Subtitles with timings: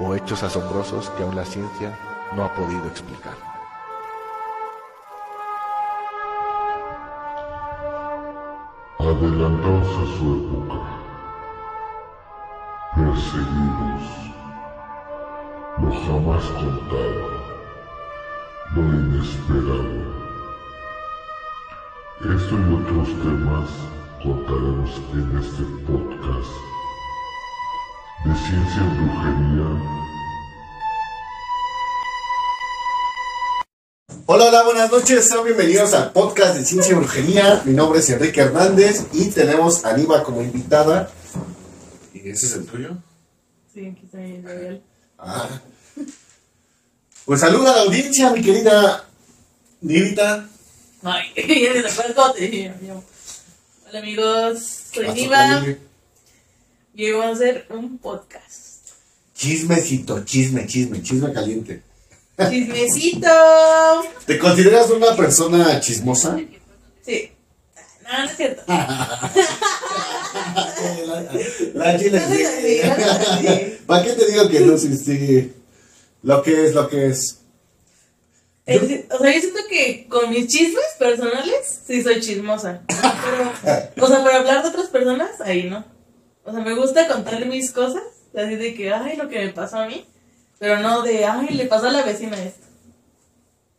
[0.00, 1.98] o hechos asombrosos que aún la ciencia
[2.34, 3.34] no ha podido explicar.
[8.98, 10.80] Adelantados a su época,
[12.94, 14.04] perseguidos,
[15.78, 17.28] lo jamás contado,
[18.74, 20.18] lo inesperado.
[22.20, 23.70] Esto y otros temas
[24.22, 26.77] contaremos en este podcast
[28.24, 29.98] de ciencia y brujería.
[34.26, 37.62] Hola, hola, buenas noches, sean bienvenidos al podcast de Ciencia y Brujería.
[37.64, 41.10] Mi nombre es Enrique Hernández y tenemos a Niva como invitada.
[42.12, 42.90] ¿Y ese es el tuyo?
[43.72, 44.82] Sí, aquí está mi labial.
[45.18, 45.48] Ah.
[47.24, 49.04] Pues saluda a la audiencia, mi querida
[49.80, 50.48] Nivita.
[51.02, 53.02] Ay, ya cómo te dije yo.
[53.88, 55.64] Hola amigos, soy Niva
[56.98, 57.02] calibre.
[57.02, 58.88] y hoy vamos a hacer un podcast.
[59.34, 61.82] Chismecito, chisme, chisme, chisme caliente.
[62.50, 63.28] ¡Chismecito!
[64.26, 66.38] ¿Te consideras una persona chismosa?
[67.04, 67.32] Sí.
[68.04, 68.62] No, no es cierto.
[71.74, 73.78] La, la chile.
[73.86, 74.78] ¿Para qué te digo que no?
[74.78, 75.52] Sí, sí.
[76.22, 77.38] Lo que es, lo que es.
[78.66, 82.82] Es- o sea, yo siento que con mis chismes personales sí soy chismosa.
[82.86, 83.52] Pero,
[84.04, 85.84] o sea, para hablar de otras personas, ahí no.
[86.48, 88.02] O sea, me gusta contar mis cosas,
[88.34, 90.06] así de que, ay, lo que me pasó a mí,
[90.58, 92.66] pero no de, ay, le pasó a la vecina esto.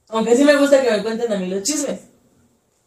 [0.09, 1.99] Aunque sí me gusta que me cuenten a mí los chismes.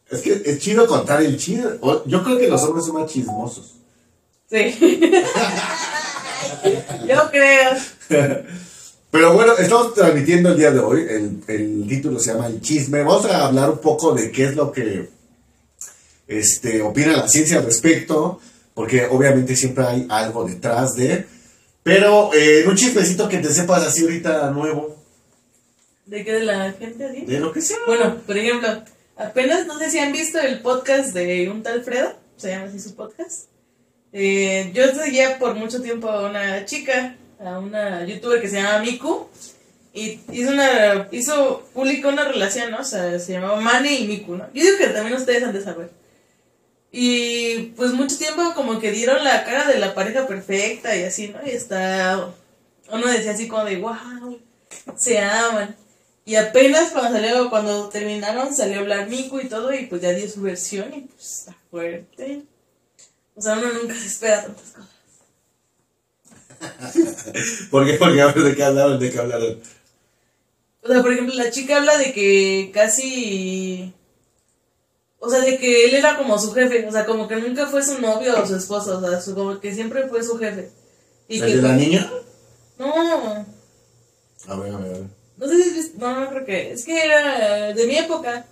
[0.08, 1.64] Es que es chido contar el chisme.
[2.06, 3.74] Yo creo que los hombres son más chismosos.
[4.48, 4.78] Sí.
[7.08, 7.72] Yo creo.
[9.10, 11.06] Pero bueno, estamos transmitiendo el día de hoy.
[11.08, 13.02] El, el título se llama El chisme.
[13.02, 15.10] Vamos a hablar un poco de qué es lo que
[16.28, 18.40] este, opina la ciencia al respecto.
[18.74, 21.26] Porque obviamente siempre hay algo detrás de.
[21.82, 24.96] Pero eh, un chismecito que te sepas así ahorita nuevo.
[26.06, 27.22] ¿De qué de la gente así?
[27.22, 27.78] De lo que sea.
[27.86, 28.82] Bueno, por ejemplo,
[29.16, 32.80] apenas no sé si han visto el podcast de un tal Fredo, se llama así
[32.80, 33.48] su podcast.
[34.12, 38.80] Eh, yo seguía por mucho tiempo a una chica, a una youtuber que se llama
[38.80, 39.26] Miku,
[39.94, 42.78] y hizo una, hizo, publicó una relación, ¿no?
[42.78, 44.46] O sea, se llamaba Mane y Miku, ¿no?
[44.52, 45.90] Yo digo que también ustedes han de saber.
[46.92, 51.28] Y pues mucho tiempo como que dieron la cara de la pareja perfecta y así,
[51.28, 51.38] ¿no?
[51.44, 52.32] Y está,
[52.90, 54.38] uno decía así como de, wow,
[54.96, 55.74] se aman.
[56.26, 60.12] Y apenas cuando salió, cuando terminaron, salió a hablar Miku y todo, y pues ya
[60.12, 62.42] dio su versión, y pues está fuerte.
[63.34, 64.92] O sea, uno nunca se espera tantas cosas.
[67.70, 67.94] ¿Por qué?
[67.94, 69.60] Porque de qué hablaron, de qué hablaron.
[70.82, 73.92] O sea, por ejemplo, la chica habla de que casi.
[75.24, 77.84] O sea, de que él era como su jefe, o sea, como que nunca fue
[77.84, 80.70] su novio o su esposo, o sea, su- como que siempre fue su jefe.
[81.28, 81.56] Y ¿El que.
[81.56, 82.12] de la niña?
[82.78, 82.92] No,
[84.48, 85.06] A ver, a ver, a ver.
[85.36, 88.46] No sé si no, no creo que, es que era eh, de mi época.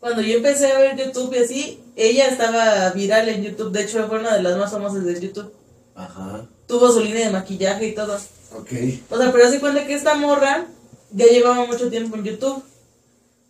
[0.00, 4.06] Cuando yo empecé a ver YouTube y así, ella estaba viral en YouTube, de hecho
[4.08, 5.52] fue una de las más famosas de YouTube.
[5.94, 6.46] Ajá.
[6.66, 8.16] Tuvo su línea de maquillaje y todo.
[8.54, 8.70] Ok.
[9.10, 10.66] O sea, pero se cuenta que esta morra
[11.12, 12.58] ya llevaba mucho tiempo en YouTube.
[12.58, 12.62] O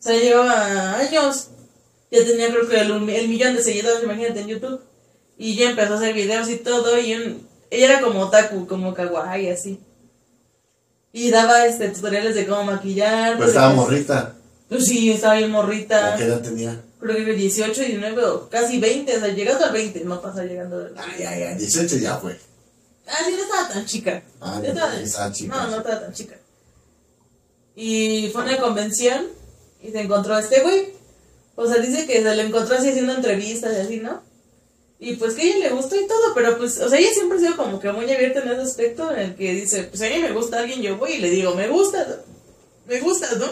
[0.03, 1.49] sea, llevaba años.
[2.13, 4.81] Ya tenía creo que el, el millón de seguidores, imagínate, en YouTube.
[5.39, 6.99] Y ya empezó a hacer videos y todo.
[7.01, 9.81] Y un- ella era como otaku, como kawaii, así.
[11.13, 13.37] Y daba este tutoriales de cómo maquillar.
[13.39, 14.35] Pues estaba morrita.
[14.69, 16.13] Pues sí, estaba bien morrita.
[16.15, 16.81] ¿O qué edad tenía?
[17.01, 19.17] Creo que 18, 19 o casi 20.
[19.17, 21.55] O sea, llegando al 20, no pasa llegando al Ay, ay, ay.
[21.57, 22.39] 18 ya fue.
[23.07, 24.23] Ah, sí, no estaba tan chica.
[24.41, 25.57] Ah, No no, estaba- estaba chica.
[25.57, 26.37] No, no estaba tan chica.
[27.75, 29.27] Y fue a una convención
[29.83, 30.89] y se encontró a este güey.
[31.55, 34.23] O sea, dice que se lo encontró así haciendo entrevistas y así, ¿no?
[34.99, 37.37] Y pues que a ella le gustó y todo, pero pues, o sea, ella siempre
[37.39, 40.07] ha sido como que muy abierta en ese aspecto en el que dice, pues a
[40.09, 42.21] mí me gusta alguien, yo voy y le digo, me gusta,
[42.87, 43.47] me gusta, ¿no?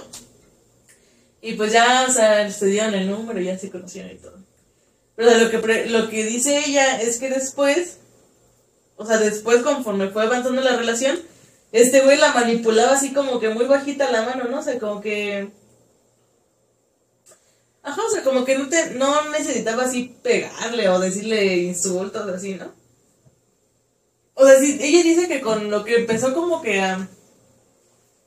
[1.42, 4.38] Y pues ya, o sea, se dieron el número y ya se conocieron y todo.
[5.16, 7.96] Pero o sea, lo que, pre- lo que dice ella es que después,
[8.96, 11.18] o sea, después conforme fue avanzando la relación,
[11.72, 14.60] este güey la manipulaba así como que muy bajita la mano, ¿no?
[14.60, 15.48] O sea, como que...
[17.82, 22.54] Ajá, o sea, como que no, te, no necesitaba así pegarle o decirle insultos así,
[22.54, 22.72] ¿no?
[24.34, 27.08] O sea, sí, ella dice que con lo que empezó como que a,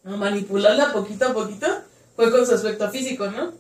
[0.04, 1.68] a manipularla poquito a poquito
[2.16, 3.54] fue con su aspecto físico, ¿no?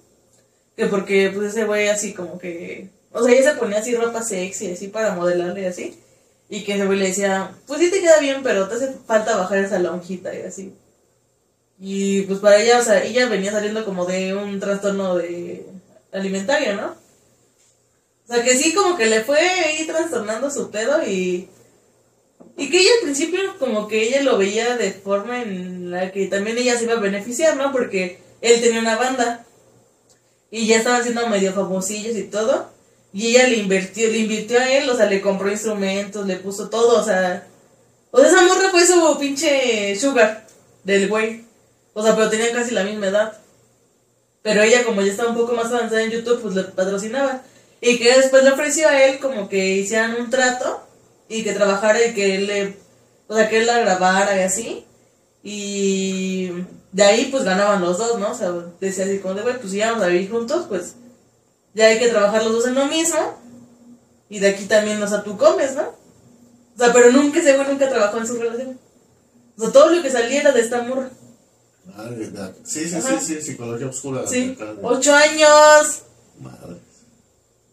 [0.75, 2.89] Que porque pues ese güey así como que...
[3.11, 5.99] O sea, ella se ponía así ropa sexy, así para modelarle así.
[6.49, 9.37] Y que ese güey le decía, pues sí te queda bien, pero te hace falta
[9.37, 10.73] bajar esa lonjita y así.
[11.79, 15.65] Y pues para ella, o sea, ella venía saliendo como de un trastorno de
[16.13, 16.95] alimentario, ¿no?
[18.27, 21.49] O sea, que sí como que le fue ahí trastornando su pedo y...
[22.55, 26.27] Y que ella al principio como que ella lo veía de forma en la que
[26.27, 27.71] también ella se iba a beneficiar, ¿no?
[27.71, 29.45] Porque él tenía una banda
[30.51, 32.69] y ya estaba haciendo medio famosillos y todo.
[33.11, 36.69] Y ella le invirtió, le invirtió a él, o sea, le compró instrumentos, le puso
[36.69, 37.47] todo, o sea...
[38.11, 40.45] O sea, esa morra fue su pinche sugar
[40.83, 41.45] del güey.
[41.93, 43.42] O sea, pero tenían casi la misma edad.
[44.43, 47.41] Pero ella, como ya estaba un poco más avanzada en YouTube, pues le patrocinaba.
[47.81, 50.85] Y que después le ofreció a él como que hicieran un trato
[51.27, 52.77] y que trabajara y que él le,
[53.27, 54.85] o sea, que él la grabara y así.
[55.41, 56.51] Y
[56.91, 58.31] de ahí pues ganaban los dos, ¿no?
[58.31, 60.95] O sea, decía así como de, güey, pues si vamos a vivir juntos, pues
[61.73, 63.37] ya hay que trabajar los dos en lo mismo.
[64.29, 65.83] Y de aquí también, o sea, tú comes, ¿no?
[65.83, 68.79] O sea, pero nunca, güey nunca trabajó en su relación.
[69.57, 71.09] O sea, todo lo que salía era de esta morra.
[71.85, 72.53] Madre mía.
[72.63, 73.19] Sí, sí, Ajá.
[73.19, 74.25] sí, sí, psicología oscura.
[74.27, 76.03] Sí, ocho años.
[76.39, 76.77] Madre.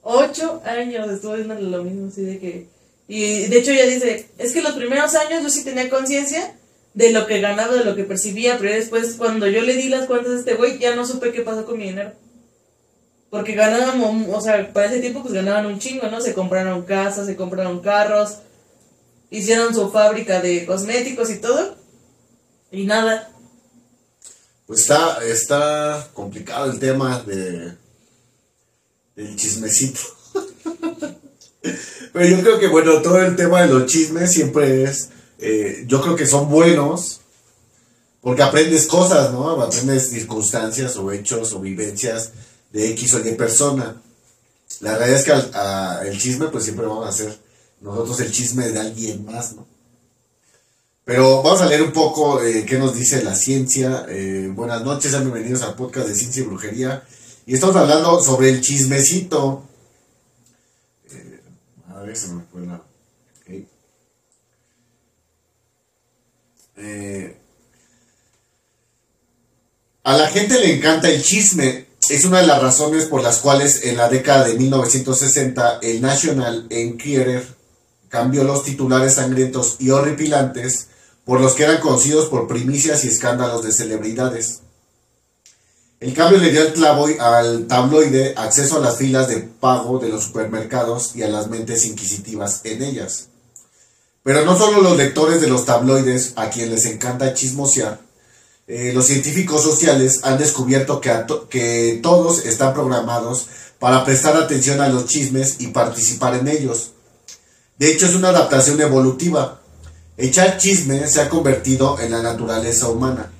[0.02, 2.68] Ocho años estuve viéndole lo mismo, así de que...
[3.06, 6.56] Y de hecho ella dice, es que los primeros años yo sí tenía conciencia
[6.94, 10.06] de lo que ganaba, de lo que percibía, pero después cuando yo le di las
[10.06, 12.12] cuentas a este güey, ya no supe qué pasó con mi dinero.
[13.30, 16.20] Porque ganábamos, o sea, para ese tiempo pues ganaban un chingo, ¿no?
[16.20, 18.38] Se compraron casas, se compraron carros,
[19.30, 21.76] hicieron su fábrica de cosméticos y todo.
[22.72, 23.30] Y nada.
[24.70, 27.76] Pues está, está complicado el tema de
[29.16, 29.98] del chismecito.
[32.12, 35.08] Pero yo creo que, bueno, todo el tema de los chismes siempre es,
[35.40, 37.20] eh, yo creo que son buenos,
[38.20, 39.50] porque aprendes cosas, ¿no?
[39.60, 42.30] Aprendes circunstancias o hechos o vivencias
[42.72, 44.00] de X o Y persona.
[44.78, 47.36] La realidad es que al- el chisme, pues siempre vamos a hacer
[47.80, 49.66] nosotros el chisme de alguien más, ¿no?
[51.10, 54.06] Pero vamos a leer un poco eh, qué nos dice la ciencia.
[54.08, 57.02] Eh, buenas noches, sean bienvenidos al podcast de Ciencia y Brujería.
[57.46, 59.64] Y estamos hablando sobre el chismecito.
[61.10, 61.40] Eh,
[61.92, 62.80] a ver, se me la.
[70.04, 71.86] a la gente le encanta el chisme.
[72.08, 76.68] Es una de las razones por las cuales en la década de 1960 el National
[76.70, 77.44] Enquirer
[78.08, 80.89] cambió los titulares sangrientos y horripilantes
[81.30, 84.62] por los que eran conocidos por primicias y escándalos de celebridades.
[86.00, 86.62] El cambio le dio
[87.20, 91.86] al, tabloide acceso a las filas de pago de los supermercados y a las mentes
[91.86, 93.28] inquisitivas en ellas.
[94.24, 98.00] Pero no solo los lectores de los tabloides, a quienes les encanta chismosear,
[98.66, 103.46] eh, los científicos sociales han descubierto que todos están programados
[103.78, 106.90] para prestar atención a los chismes y participar en ellos.
[107.78, 109.59] De hecho, es una adaptación evolutiva.
[110.22, 113.32] Echar chisme se ha convertido en la naturaleza humana.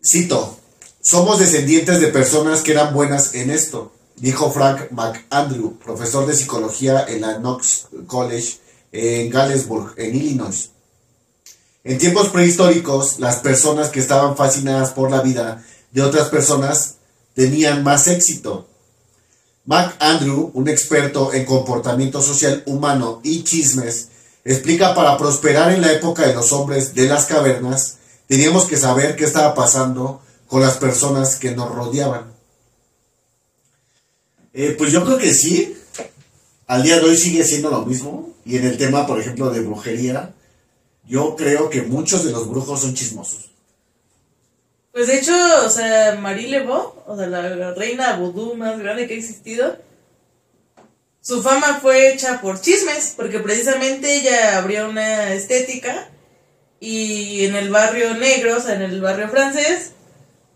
[0.00, 0.58] Cito,
[1.02, 7.04] somos descendientes de personas que eran buenas en esto, dijo Frank McAndrew, profesor de psicología
[7.08, 8.58] en la Knox College
[8.92, 10.70] en Galesburg, en Illinois.
[11.82, 16.94] En tiempos prehistóricos, las personas que estaban fascinadas por la vida de otras personas
[17.34, 18.68] tenían más éxito.
[19.64, 24.10] McAndrew, un experto en comportamiento social humano y chismes,
[24.44, 29.16] explica para prosperar en la época de los hombres de las cavernas, teníamos que saber
[29.16, 32.32] qué estaba pasando con las personas que nos rodeaban.
[34.52, 35.76] Eh, pues yo creo que sí.
[36.66, 38.34] Al día de hoy sigue siendo lo mismo.
[38.44, 40.34] Y en el tema, por ejemplo, de brujería,
[41.06, 43.50] yo creo que muchos de los brujos son chismosos.
[44.92, 45.32] Pues de hecho,
[45.64, 49.76] o sea, Marie Lebeau, o sea, la, reina vudú más grande que ha existido,
[51.20, 56.10] su fama fue hecha por chismes, porque precisamente ella abrió una estética
[56.80, 59.92] y en el barrio negro, o sea, en el barrio francés,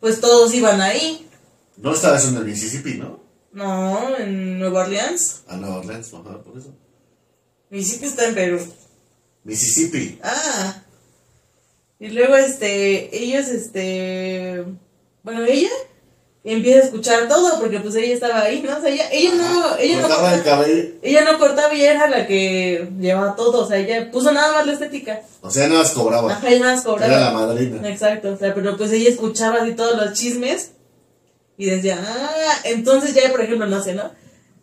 [0.00, 1.28] pues todos iban ahí.
[1.76, 3.20] No estaba eso en el Mississippi, ¿no?
[3.52, 5.42] No, en Nueva Orleans.
[5.48, 6.74] A Nueva Orleans, ajá, por eso.
[7.70, 8.74] Mississippi está en Perú.
[9.44, 10.18] Mississippi.
[10.22, 10.82] Ah.
[12.00, 14.64] Y luego, este, ellos, este,
[15.22, 15.70] bueno, ella
[16.52, 18.76] empieza a escuchar todo porque pues ella estaba ahí, ¿no?
[18.76, 20.88] O sea, ella, ella no, ella no, Cortaba el cortaba, cabello.
[21.00, 24.66] ella no cortaba y era la que llevaba todo, o sea, ella puso nada más
[24.66, 25.22] la estética.
[25.40, 26.30] O sea, nada más cobraba.
[26.30, 27.06] Ajá, ella nada más cobraba.
[27.06, 27.88] Era la madrina.
[27.88, 30.72] Exacto, o sea, pero pues ella escuchaba así todos los chismes
[31.56, 34.10] y decía, ah, entonces ya, por ejemplo, no sé, ¿no?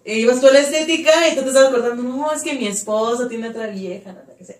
[0.05, 2.67] E ibas tú a la estética y tú te estabas cortando, no, es que mi
[2.67, 4.55] esposo tiene otra vieja, no sé qué sea.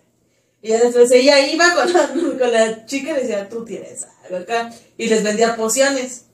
[0.63, 2.08] Y ya después ella iba con la,
[2.40, 4.72] con la chica y decía, tú tienes algo acá.
[4.98, 6.25] Y les vendía pociones.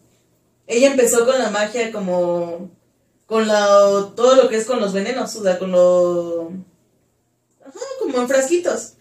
[0.68, 2.70] Ella empezó con la magia como...
[3.26, 6.52] Con la, todo lo que es con los venenos, o sea, con lo...
[7.62, 8.94] Ajá, como en frasquitos.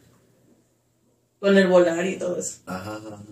[1.38, 2.58] Con el volar y todo eso.
[2.66, 3.22] Ajá, ajá, ajá.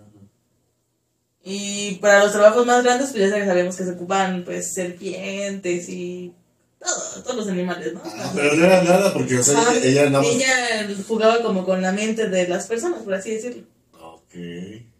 [1.43, 6.33] Y para los trabajos más grandes, pues ya sabemos que se ocupan, pues, serpientes y
[6.79, 8.01] todo, todos los animales, ¿no?
[8.05, 10.25] Ah, Pero no era nada porque, o sea, ella, ella andaba...
[10.25, 13.65] Ella jugaba como con la mente de las personas, por así decirlo.
[14.01, 14.35] Ok.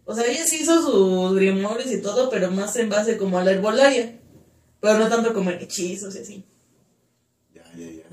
[0.05, 3.43] O sea, ella sí hizo sus grimoires y todo, pero más en base como a
[3.43, 4.19] la herbolaria.
[4.79, 6.43] Pero no tanto como en hechizos y así.
[7.53, 8.03] Ya, ya, ya.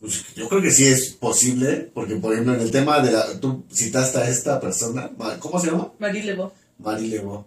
[0.00, 3.38] Pues yo creo que sí es posible, porque por ejemplo en el tema de la...
[3.40, 5.92] Tú citaste a esta persona, ¿cómo se llama?
[5.98, 6.52] Marie Lebeau.
[6.78, 7.44] Marie Lebeau.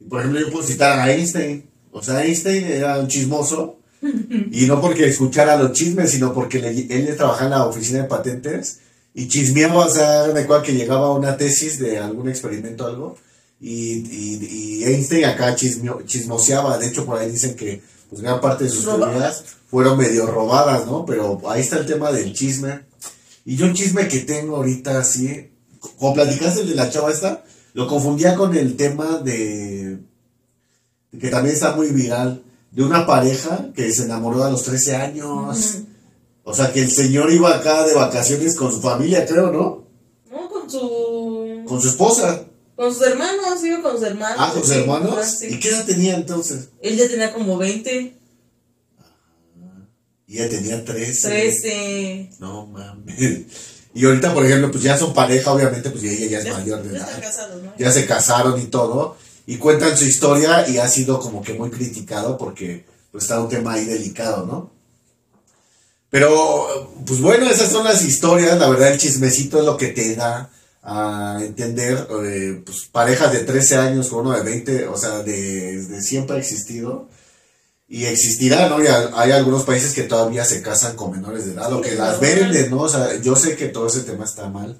[0.00, 1.68] Y por ejemplo yo puedo citar a Einstein.
[1.92, 3.76] O sea, Einstein era un chismoso.
[4.50, 8.08] Y no porque escuchara los chismes, sino porque le- él trabajaba en la oficina de
[8.08, 8.80] patentes
[9.14, 13.16] y chismeaba, o sea, de cual que llegaba una tesis de algún experimento algo.
[13.60, 16.78] Y, y, y Einstein acá chismeo- chismoseaba.
[16.78, 20.86] De hecho, por ahí dicen que pues, gran parte de sus teorías fueron medio robadas,
[20.86, 21.04] ¿no?
[21.06, 22.80] Pero ahí está el tema del chisme.
[23.44, 25.50] Y yo un chisme que tengo ahorita así,
[25.98, 29.98] como platicaste el de la chava esta, lo confundía con el tema de,
[31.20, 35.78] que también está muy viral, de una pareja que se enamoró a los 13 años.
[36.44, 39.84] O sea, que el señor iba acá de vacaciones con su familia, creo, ¿no?
[40.30, 41.62] No, con su...
[41.66, 42.44] Con su esposa.
[42.74, 44.36] Con sus hermanos, iba con sus hermanos.
[44.40, 45.12] Ah, con sus hermanos.
[45.12, 45.46] ajá, sí.
[45.50, 46.70] ¿Y qué edad tenía entonces?
[46.80, 48.16] Él ya tenía como 20,
[50.26, 51.28] Y ella tenía 13.
[51.28, 52.30] 13.
[52.40, 53.42] No mames.
[53.94, 56.82] Y ahorita, por ejemplo, pues ya son pareja, obviamente, pues ella ya es Ya, mayor
[56.82, 57.20] de ya edad.
[57.20, 57.74] casados, ¿no?
[57.78, 59.16] Ya se casaron y todo.
[59.46, 63.50] Y cuentan su historia y ha sido como que muy criticado porque pues está un
[63.50, 64.70] tema ahí delicado, ¿no?
[66.12, 68.58] Pero, pues bueno, esas son las historias.
[68.58, 70.50] La verdad, el chismecito es lo que te da
[70.82, 75.82] a entender, eh, pues parejas de 13 años con uno de 20, o sea, de,
[75.82, 77.08] de siempre ha existido.
[77.88, 78.84] Y existirá, ¿no?
[78.84, 81.94] Y hay, hay algunos países que todavía se casan con menores de edad, o que
[81.94, 82.82] las venden, ¿no?
[82.82, 84.78] O sea, yo sé que todo ese tema está mal.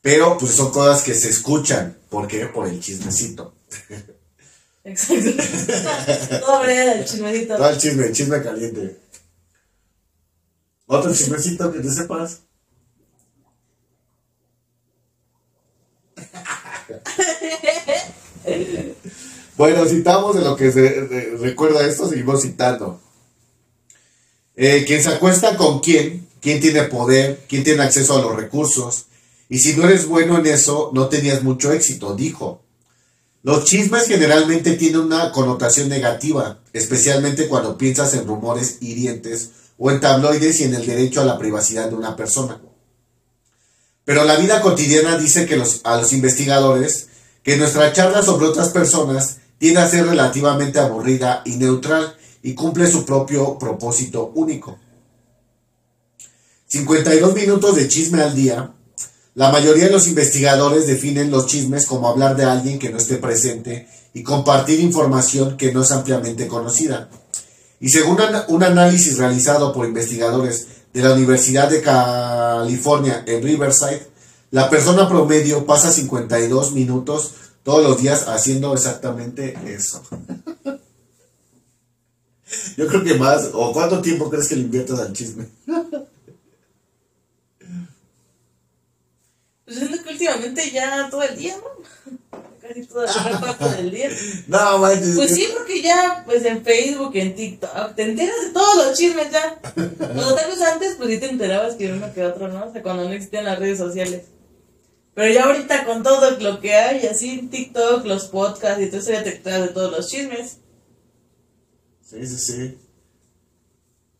[0.00, 1.98] Pero, pues son cosas que se escuchan.
[2.08, 2.46] ¿Por qué?
[2.46, 3.52] Por el chismecito.
[4.84, 5.30] Exacto.
[6.46, 7.56] Todo del chismecito.
[7.56, 9.05] Todo el chisme, el chisme caliente.
[10.86, 12.42] Otro chismecito que te sepas.
[19.56, 21.08] bueno, citamos de lo que se
[21.40, 23.00] recuerda esto, seguimos citando.
[24.54, 29.06] Eh, quien se acuesta con quién, quién tiene poder, quién tiene acceso a los recursos.
[29.48, 32.62] Y si no eres bueno en eso, no tenías mucho éxito, dijo.
[33.42, 40.00] Los chismes generalmente tienen una connotación negativa, especialmente cuando piensas en rumores hirientes o en
[40.00, 42.60] tabloides y en el derecho a la privacidad de una persona.
[44.04, 47.08] Pero la vida cotidiana dice que a los investigadores
[47.42, 52.90] que nuestra charla sobre otras personas tiende a ser relativamente aburrida y neutral y cumple
[52.90, 54.78] su propio propósito único.
[56.68, 58.72] 52 minutos de chisme al día
[59.36, 63.18] la mayoría de los investigadores definen los chismes como hablar de alguien que no esté
[63.18, 67.10] presente y compartir información que no es ampliamente conocida.
[67.80, 68.18] Y según
[68.48, 74.06] un análisis realizado por investigadores de la Universidad de California en Riverside,
[74.50, 80.02] la persona promedio pasa 52 minutos todos los días haciendo exactamente eso.
[82.76, 85.46] Yo creo que más, o cuánto tiempo crees que le inviertas al chisme.
[89.66, 91.64] Pues siento que últimamente ya todo el día, ¿no?
[92.66, 94.10] Casi toda la del día.
[94.46, 95.16] No, manches.
[95.16, 99.30] Pues sí, porque ya, pues en Facebook, en TikTok, te enteras de todos los chismes
[99.30, 99.58] ya.
[99.74, 102.66] Cuando tal vez antes, pues sí te enterabas que uno que otro, ¿no?
[102.66, 104.22] O sea, cuando no existían las redes sociales.
[105.14, 109.00] Pero ya ahorita con todo lo que hay, así en TikTok, los podcasts y todo
[109.00, 110.58] eso, ya te enteras de todos los chismes.
[112.02, 112.78] Sí, sí, sí.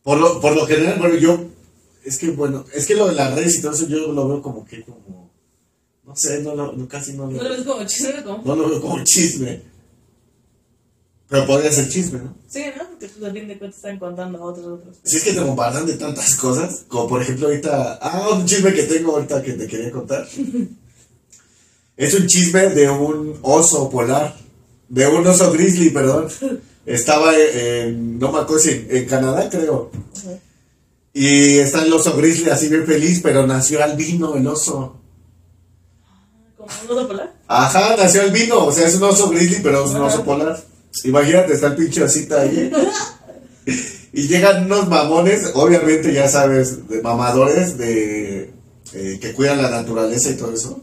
[0.01, 1.39] Por lo, por lo general, bueno, yo,
[2.03, 4.41] es que bueno, es que lo de las redes y todo eso yo lo veo
[4.41, 5.26] como que como,
[6.07, 8.23] no sé, no lo, no, casi no ¿No lo lo, ves como chisme?
[8.23, 9.61] no lo veo como chisme.
[11.27, 12.33] Pero podría ser chisme, ¿no?
[12.47, 12.87] Sí, ¿no?
[12.87, 14.97] Porque pues a fin de cuentas están contando a otros, otros.
[15.03, 18.73] Si es que te bombardan de tantas cosas, como por ejemplo ahorita, ah, un chisme
[18.73, 20.25] que tengo ahorita que te quería contar.
[21.97, 24.33] es un chisme de un oso polar,
[24.87, 26.29] de un oso grizzly, perdón.
[26.85, 29.91] Estaba en, no me acuerdo si en, en Canadá, creo.
[31.11, 34.96] Y está el oso grizzly así bien feliz, pero nació albino el oso.
[36.67, 37.33] ¿Como un oso polar?
[37.47, 40.61] Ajá, nació albino, o sea, es un oso grizzly, pero es un oso polar.
[41.03, 42.71] Imagínate, está el pinche osita ahí.
[44.13, 48.51] Y llegan unos mamones, obviamente ya sabes, de mamadores, de
[48.93, 50.81] eh, que cuidan la naturaleza y todo eso.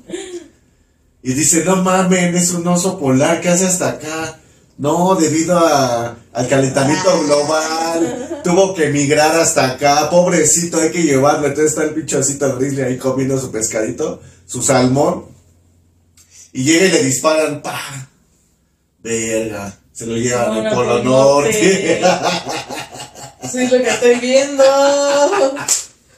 [1.23, 4.41] Y dice, no mames, es un oso polar, ¿qué hace hasta acá?
[4.77, 11.47] No, debido a, al calentamiento global, tuvo que emigrar hasta acá, pobrecito, hay que llevarlo.
[11.47, 15.34] Entonces está el bichocito grizzly ahí comiendo su pescadito, su salmón.
[16.55, 17.81] Y llega y le disparan, pa.
[19.03, 22.01] Verga, se lo llevan al Polo Norte.
[23.51, 24.65] Sí, es lo que estoy viendo.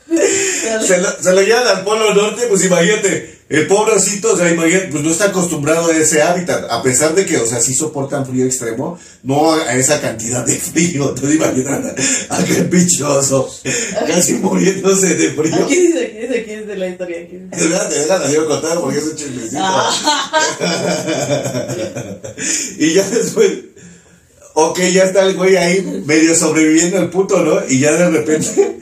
[0.08, 4.88] Se, lo, se lo llevan al Polo Norte, pues imagínate, el pobrecito, o sea, imagínate,
[4.88, 8.26] pues no está acostumbrado a ese hábitat, a pesar de que, o sea, sí soportan
[8.26, 11.94] frío extremo, no a esa cantidad de frío, entonces imagínate,
[12.28, 13.48] aquel pichoso,
[14.06, 15.64] casi muriéndose de frío.
[15.64, 17.20] Aquí dice, aquí dice, aquí dice la historia.
[17.20, 17.56] Aquí dice.
[17.56, 19.58] De verdad, te dejan a Diego contar porque es un chismecito.
[22.78, 23.52] y ya después,
[24.54, 27.60] ok, ya está el güey ahí medio sobreviviendo el puto, ¿no?
[27.68, 28.76] Y ya de repente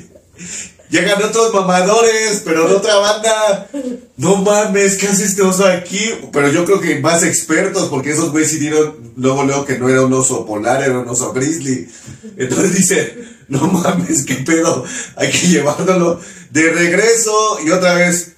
[0.95, 3.69] llegan otros mamadores, pero de otra banda.
[4.17, 6.15] No mames, ¿qué hace este oso aquí?
[6.33, 9.89] Pero yo creo que más expertos, porque esos güeyes sí dieron luego, luego que no
[9.89, 11.89] era un oso polar, era un oso grizzly.
[12.37, 14.85] Entonces dice, no mames, qué pedo,
[15.17, 16.21] hay que llevándolo
[16.51, 18.35] de regreso y otra vez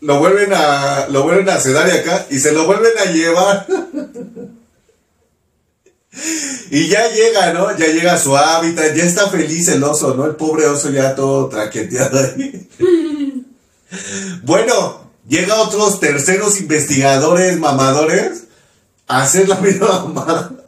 [0.00, 3.66] lo vuelven a lo vuelven a sedar de acá y se lo vuelven a llevar.
[6.70, 7.76] Y ya llega, ¿no?
[7.76, 10.26] Ya llega a su hábitat, ya está feliz el oso, ¿no?
[10.26, 12.68] El pobre oso ya todo traqueteado ahí.
[14.42, 18.44] Bueno, llega otros terceros investigadores mamadores
[19.06, 20.64] a hacer la misma mamada.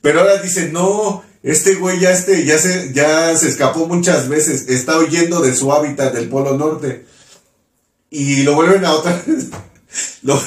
[0.00, 4.68] Pero ahora dicen, no, este güey ya, este, ya, se, ya se escapó muchas veces,
[4.68, 7.06] está huyendo de su hábitat del Polo Norte.
[8.08, 9.46] Y lo vuelven a otra vez.
[10.22, 10.40] Lo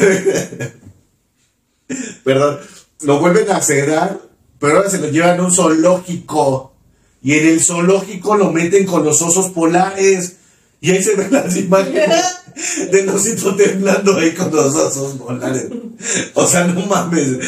[2.24, 2.60] Perdón,
[3.02, 4.22] lo vuelven a sedar,
[4.64, 6.74] pero ahora se lo llevan a un zoológico.
[7.22, 10.38] Y en el zoológico lo meten con los osos polares.
[10.80, 12.24] Y ahí se ven las imágenes
[12.90, 15.66] del osito temblando ahí con los osos polares.
[16.34, 17.40] O sea, no mames.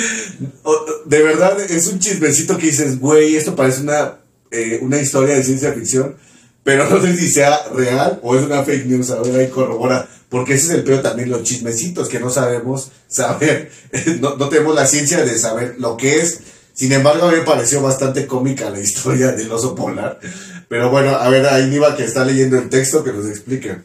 [1.05, 4.15] De verdad, es un chismecito que dices, güey, esto parece una,
[4.51, 6.17] eh, una historia de ciencia ficción.
[6.65, 9.09] Pero no sé si sea real o es una fake news.
[9.11, 10.05] A ver, ahí corrobora.
[10.27, 13.71] Porque ese es el peor también, los chismecitos que no sabemos saber.
[14.19, 16.39] No, no tenemos la ciencia de saber lo que es.
[16.75, 20.19] Sin embargo, a mí me pareció bastante cómica la historia del oso polar.
[20.67, 23.77] Pero bueno, a ver, ahí Niva que está leyendo el texto que nos explique.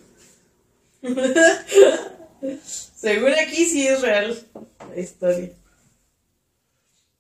[2.96, 4.38] Según aquí sí es real
[4.94, 5.50] la historia.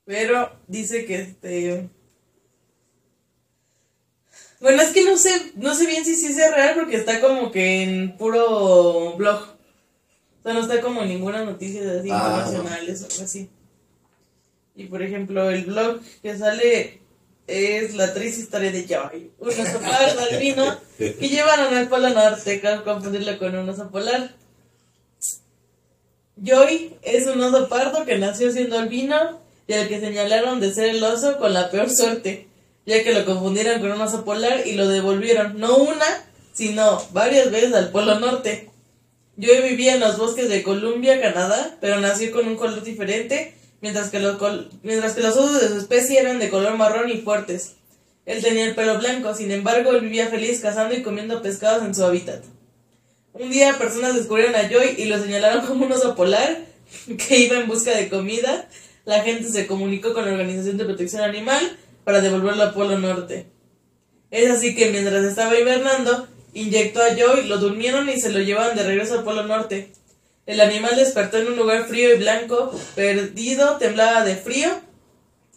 [0.04, 1.88] Pero dice que este.
[4.60, 7.50] Bueno, es que no sé, no sé bien si sí sea real porque está como
[7.52, 9.40] que en puro blog.
[9.40, 12.44] O sea, no está como ninguna noticia así Ah.
[12.44, 13.48] internacionales o algo así.
[14.74, 17.00] Y por ejemplo, el blog que sale
[17.46, 22.60] es la triste historia de Joy, un oso pardo albino que llevaron al Polo Norte,
[22.60, 24.34] claro, confundirlo con un oso polar.
[26.36, 30.90] Joy es un oso pardo que nació siendo albino y al que señalaron de ser
[30.90, 32.48] el oso con la peor suerte,
[32.86, 36.06] ya que lo confundieron con un oso polar y lo devolvieron no una,
[36.52, 38.70] sino varias veces al Polo Norte.
[39.36, 44.10] Joy vivía en los bosques de Columbia, Canadá, pero nació con un color diferente, mientras
[44.10, 47.18] que, los col- mientras que los osos de su especie eran de color marrón y
[47.18, 47.74] fuertes.
[48.26, 51.94] Él tenía el pelo blanco, sin embargo, él vivía feliz cazando y comiendo pescados en
[51.94, 52.44] su hábitat.
[53.32, 56.58] Un día personas descubrieron a Joy y lo señalaron como un oso polar
[57.16, 58.68] que iba en busca de comida.
[59.04, 63.46] La gente se comunicó con la Organización de Protección Animal para devolverlo al Polo Norte.
[64.30, 68.76] Es así que mientras estaba hibernando, inyectó a Joy, lo durmieron y se lo llevaron
[68.76, 69.92] de regreso al Polo Norte.
[70.50, 74.68] El animal despertó en un lugar frío y blanco, perdido, temblaba de frío.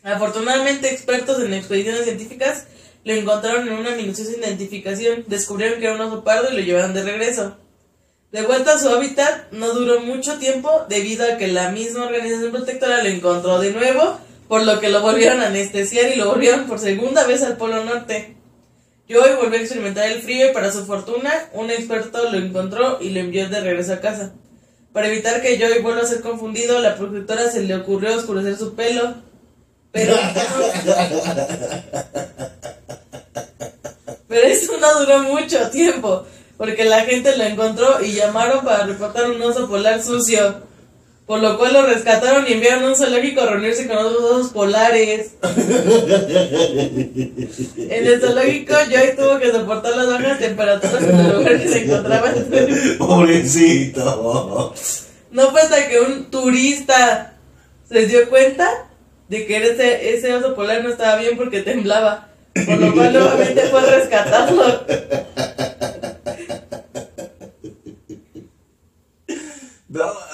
[0.04, 2.68] Afortunadamente, expertos en expediciones científicas
[3.04, 6.94] lo encontraron en una minuciosa identificación, descubrieron que era un oso pardo y lo llevaron
[6.94, 7.58] de regreso.
[8.32, 12.52] De vuelta a su hábitat, no duró mucho tiempo debido a que la misma organización
[12.52, 16.68] protectora lo encontró de nuevo, por lo que lo volvieron a anestesiar y lo volvieron
[16.68, 18.38] por segunda vez al Polo Norte.
[19.10, 23.10] Joey volvió a experimentar el frío y para su fortuna, un experto lo encontró y
[23.10, 24.34] lo envió de regreso a casa.
[24.94, 28.76] Para evitar que Joey vuelva a ser confundido, la protectora se le ocurrió oscurecer su
[28.76, 29.16] pelo,
[29.92, 30.16] pero...
[34.28, 36.26] Pero eso no duró mucho tiempo,
[36.58, 40.56] porque la gente lo encontró y llamaron para reportar un oso polar sucio.
[41.26, 44.52] Por lo cual lo rescataron y enviaron a un zoológico a reunirse con otros osos
[44.52, 45.32] polares.
[47.78, 51.84] En el zoológico, Joy tuvo que soportar las bajas temperaturas en el lugar que se
[51.84, 52.34] encontraba.
[52.98, 54.74] Pobrecito.
[55.32, 57.34] No fue hasta que un turista
[57.88, 58.88] se dio cuenta
[59.30, 62.30] de que ese, ese oso polar no estaba bien porque temblaba.
[62.54, 64.86] Por lo cual nuevamente fue a rescatarlo.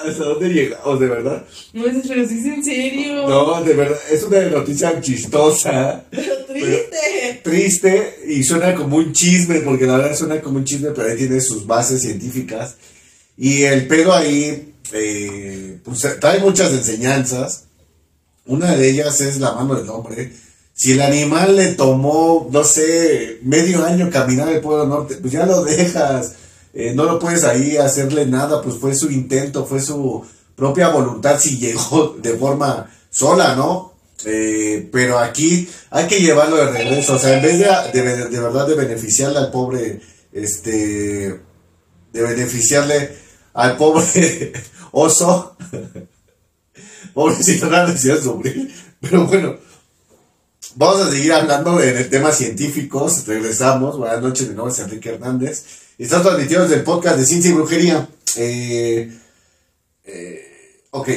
[0.06, 1.44] ¿Hasta dónde llegamos, de verdad?
[1.72, 3.28] No, es- pero sí es en serio.
[3.28, 7.40] No, de verdad, es una noticia chistosa, Pero triste.
[7.42, 11.16] triste y suena como un chisme, porque la verdad suena como un chisme, pero ahí
[11.16, 12.76] tiene sus bases científicas.
[13.36, 17.64] Y el pedo ahí, eh, pues trae muchas enseñanzas.
[18.46, 20.32] Una de ellas es la mano del hombre.
[20.72, 25.44] Si el animal le tomó, no sé, medio año caminar el Pueblo Norte, pues ya
[25.44, 26.32] lo dejas.
[26.72, 31.38] Eh, no lo puedes ahí hacerle nada, pues fue su intento, fue su propia voluntad
[31.38, 33.90] si llegó de forma sola, ¿no?
[34.24, 38.40] Eh, pero aquí hay que llevarlo de regreso, o sea, en vez de, de, de
[38.40, 40.00] verdad de beneficiarle al pobre,
[40.32, 41.40] este,
[42.12, 43.16] de beneficiarle
[43.54, 44.52] al pobre
[44.92, 45.56] oso,
[47.14, 49.56] pobrecito, no decía sufrir, pero bueno,
[50.74, 55.08] vamos a seguir hablando en el tema científicos, regresamos, buenas noches, mi nombre es Enrique
[55.08, 55.64] Hernández,
[56.00, 59.20] y estamos transmitiendo desde el podcast de Ciencia y Brujería, eh,
[60.04, 61.08] eh, ok,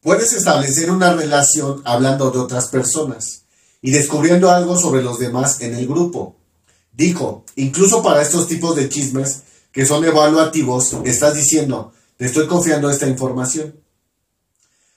[0.00, 3.46] puedes establecer una relación hablando de otras personas
[3.82, 6.36] y descubriendo algo sobre los demás en el grupo.
[6.92, 12.88] Dijo, incluso para estos tipos de chismes que son evaluativos, estás diciendo, te estoy confiando
[12.88, 13.74] esta información.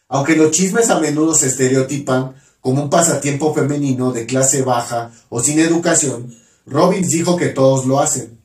[0.10, 5.42] Aunque los chismes a menudo se estereotipan como un pasatiempo femenino de clase baja o
[5.42, 6.38] sin educación,
[6.68, 8.43] Robbins dijo que todos lo hacen.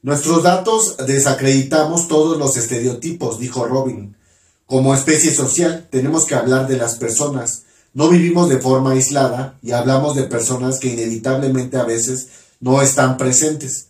[0.00, 4.16] Nuestros datos desacreditamos todos los estereotipos, dijo Robin.
[4.64, 7.64] Como especie social, tenemos que hablar de las personas.
[7.94, 12.28] No vivimos de forma aislada y hablamos de personas que inevitablemente a veces
[12.60, 13.88] no están presentes.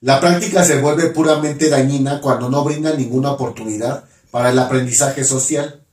[0.00, 5.84] La práctica se vuelve puramente dañina cuando no brinda ninguna oportunidad para el aprendizaje social,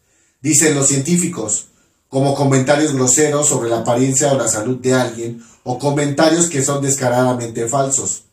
[0.42, 1.68] dicen los científicos,
[2.08, 6.82] como comentarios groseros sobre la apariencia o la salud de alguien o comentarios que son
[6.82, 8.27] descaradamente falsos.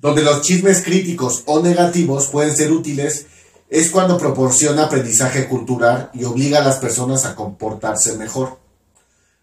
[0.00, 3.26] Donde los chismes críticos o negativos pueden ser útiles
[3.68, 8.58] es cuando proporciona aprendizaje cultural y obliga a las personas a comportarse mejor.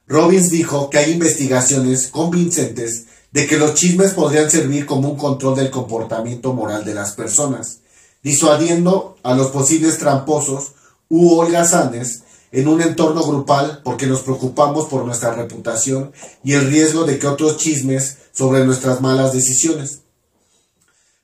[0.07, 5.55] Robbins dijo que hay investigaciones convincentes de que los chismes podrían servir como un control
[5.55, 7.79] del comportamiento moral de las personas,
[8.23, 10.71] disuadiendo a los posibles tramposos
[11.09, 16.11] u holgazanes en un entorno grupal porque nos preocupamos por nuestra reputación
[16.43, 20.01] y el riesgo de que otros chismes sobre nuestras malas decisiones.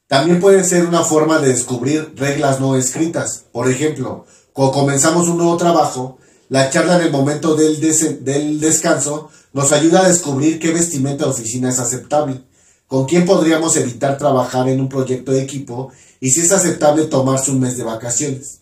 [0.08, 3.46] También puede ser una forma de descubrir reglas no escritas.
[3.52, 6.18] Por ejemplo, cuando comenzamos un nuevo trabajo,
[6.50, 7.80] la charla en el momento del,
[8.24, 12.44] del descanso nos ayuda a descubrir qué vestimenta de oficina es aceptable,
[12.88, 17.52] con quién podríamos evitar trabajar en un proyecto de equipo y si es aceptable tomarse
[17.52, 18.60] un mes de vacaciones.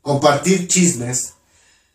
[0.00, 1.34] Compartir chismes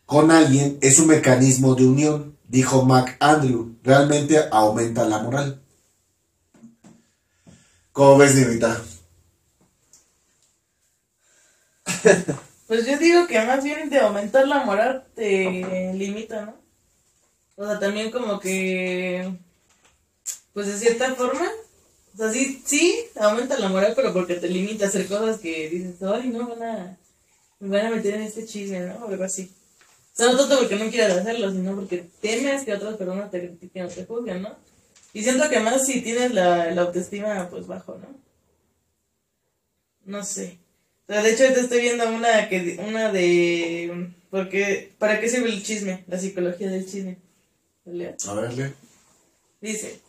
[0.06, 3.78] con alguien es un mecanismo de unión, dijo McAndrew.
[3.84, 5.62] Realmente aumenta la moral.
[7.95, 8.81] ¿Cómo ves, Nivita?
[12.67, 16.55] Pues yo digo que más bien de aumentar la moral te limita, ¿no?
[17.55, 19.31] O sea, también como que,
[20.51, 21.47] pues de cierta forma,
[22.13, 25.69] o sea, sí, sí, aumenta la moral, pero porque te limita a hacer cosas que
[25.69, 26.97] dices, ay, no, van a,
[27.60, 29.05] me van a meter en este chisme, ¿no?
[29.05, 29.53] O algo así.
[30.12, 33.39] O sea, no tanto porque no quieras hacerlo, sino porque temes que otras personas te
[33.39, 34.75] critiquen o te juzguen, ¿no?
[35.15, 38.19] Y siento que más si tienes la, la autoestima, pues, bajo, ¿no?
[40.04, 40.58] No sé.
[41.08, 45.47] O sea, de hecho, te estoy viendo una que una de porque ¿para qué sirve
[45.47, 46.04] el chisme?
[46.08, 47.17] La psicología del chisme.
[48.28, 48.73] A verle.
[49.62, 50.01] Dice,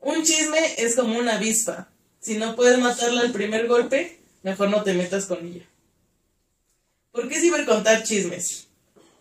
[0.00, 1.90] un chisme es como una avispa.
[2.18, 5.66] Si no puedes matarla al primer golpe, mejor no te metas con ella.
[7.12, 8.68] ¿Por qué sirve contar chismes?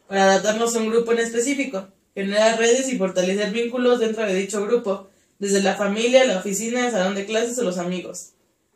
[0.08, 1.86] Para adaptarnos a un grupo en específico,
[2.16, 5.10] generar redes y fortalecer vínculos dentro de dicho grupo,
[5.40, 8.30] desde la familia, la oficina, el salón de clases o los amigos.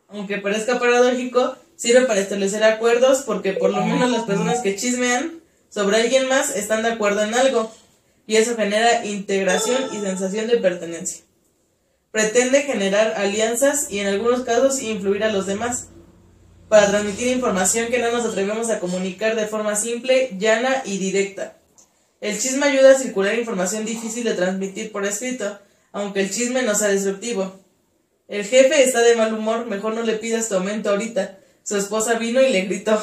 [0.08, 5.40] Aunque parezca paradójico, sirve para establecer acuerdos porque por lo menos las personas que chismean
[5.70, 7.72] sobre alguien más están de acuerdo en algo
[8.26, 11.24] y eso genera integración y sensación de pertenencia.
[12.10, 15.88] Pretende generar alianzas y en algunos casos influir a los demás
[16.68, 21.56] para transmitir información que no nos atrevemos a comunicar de forma simple, llana y directa.
[22.20, 25.58] El chisme ayuda a circular información difícil de transmitir por escrito,
[25.92, 27.60] aunque el chisme no sea destructivo.
[28.28, 31.38] El jefe está de mal humor, mejor no le pidas tu aumento ahorita.
[31.62, 33.00] Su esposa vino y le gritó.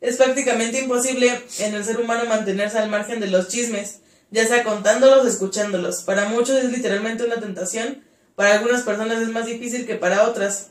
[0.00, 4.64] Es prácticamente imposible en el ser humano mantenerse al margen de los chismes, ya sea
[4.64, 6.02] contándolos o escuchándolos.
[6.02, 8.02] Para muchos es literalmente una tentación,
[8.36, 10.68] para algunas personas es más difícil que para otras.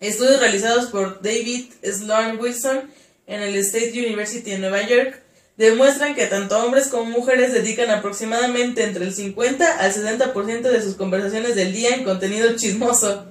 [0.00, 2.90] Estudios realizados por David Sloan Wilson
[3.26, 5.22] en el State University de Nueva York
[5.58, 10.94] demuestran que tanto hombres como mujeres dedican aproximadamente entre el 50 al 60% de sus
[10.94, 13.26] conversaciones del día en contenido chismoso.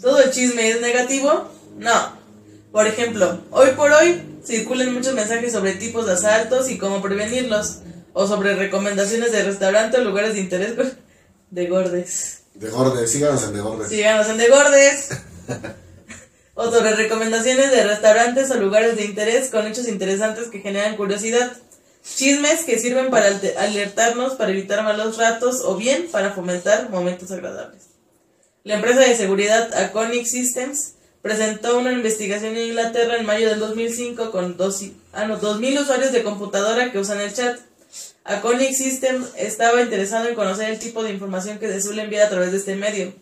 [0.00, 1.50] ¿Todo el chisme es negativo?
[1.78, 2.20] No.
[2.70, 7.78] Por ejemplo, hoy por hoy circulan muchos mensajes sobre tipos de asaltos y cómo prevenirlos,
[8.12, 10.74] o sobre recomendaciones de restaurantes o lugares de interés
[11.50, 12.42] de gordes.
[12.54, 13.88] De Gordes, síganos en De Gordes.
[13.88, 15.08] Síganos en De Gordes.
[16.54, 21.52] o sobre recomendaciones de restaurantes o lugares de interés con hechos interesantes que generan curiosidad.
[22.04, 27.84] Chismes que sirven para alertarnos, para evitar malos ratos o bien para fomentar momentos agradables.
[28.64, 34.30] La empresa de seguridad Aconic Systems presentó una investigación en Inglaterra en mayo del 2005
[34.30, 37.58] con dos, ah, no, 2.000 usuarios de computadora que usan el chat.
[38.24, 42.30] Aconic Systems estaba interesado en conocer el tipo de información que se suele enviar a
[42.30, 43.12] través de este medio.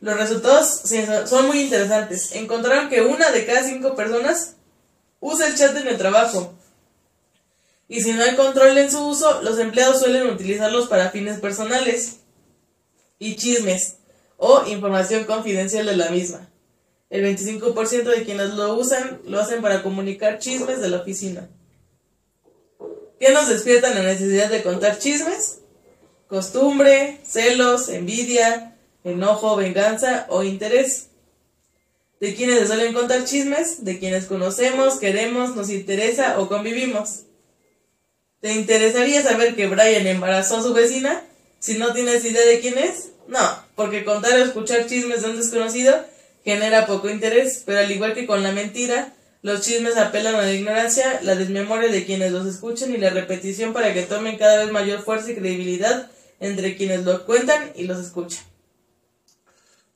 [0.00, 0.82] Los resultados
[1.26, 2.32] son muy interesantes.
[2.32, 4.54] Encontraron que una de cada cinco personas
[5.20, 6.54] usa el chat en el trabajo.
[7.86, 12.20] Y si no hay control en su uso, los empleados suelen utilizarlos para fines personales
[13.18, 13.96] y chismes
[14.36, 16.48] o información confidencial de la misma.
[17.10, 21.48] El 25% de quienes lo usan lo hacen para comunicar chismes de la oficina.
[23.18, 25.58] ¿Qué nos despierta la necesidad de contar chismes?
[26.28, 28.69] Costumbre, celos, envidia,
[29.04, 31.08] enojo, venganza o interés.
[32.20, 37.22] De quienes se suelen contar chismes, de quienes conocemos, queremos, nos interesa o convivimos.
[38.40, 41.22] ¿Te interesaría saber que Brian embarazó a su vecina?
[41.58, 43.38] Si no tienes idea de quién es, no,
[43.74, 46.04] porque contar o escuchar chismes de un desconocido
[46.44, 50.52] genera poco interés, pero al igual que con la mentira, los chismes apelan a la
[50.52, 54.72] ignorancia, la desmemoria de quienes los escuchan y la repetición para que tomen cada vez
[54.72, 56.10] mayor fuerza y credibilidad
[56.40, 58.49] entre quienes lo cuentan y los escuchan.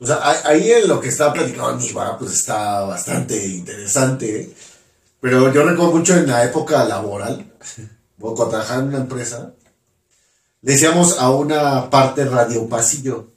[0.04, 4.52] O sea, ahí- en lo que estaba platicando Aníbal, pues está bastante interesante.
[5.20, 7.50] Pero yo recuerdo mucho en la época laboral,
[8.18, 9.54] cuando trabajaba en una empresa,
[10.60, 13.28] decíamos a una parte radio pasillo.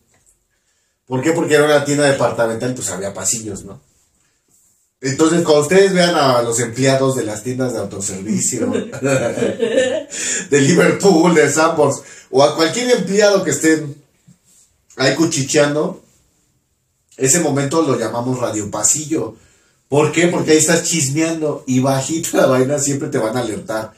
[1.05, 1.31] ¿Por qué?
[1.31, 3.79] Porque era una tienda departamental, pues había pasillos, ¿no?
[4.99, 8.67] Entonces, cuando ustedes vean a los empleados de las tiendas de autoservicio,
[10.49, 12.01] de Liverpool, de Sambors,
[12.31, 13.95] o a cualquier empleado que estén
[14.97, 16.03] ahí cuchicheando,
[17.17, 19.35] ese momento lo llamamos radio pasillo.
[19.89, 20.27] ¿Por qué?
[20.27, 23.93] Porque ahí estás chismeando y bajita la vaina siempre te van a alertar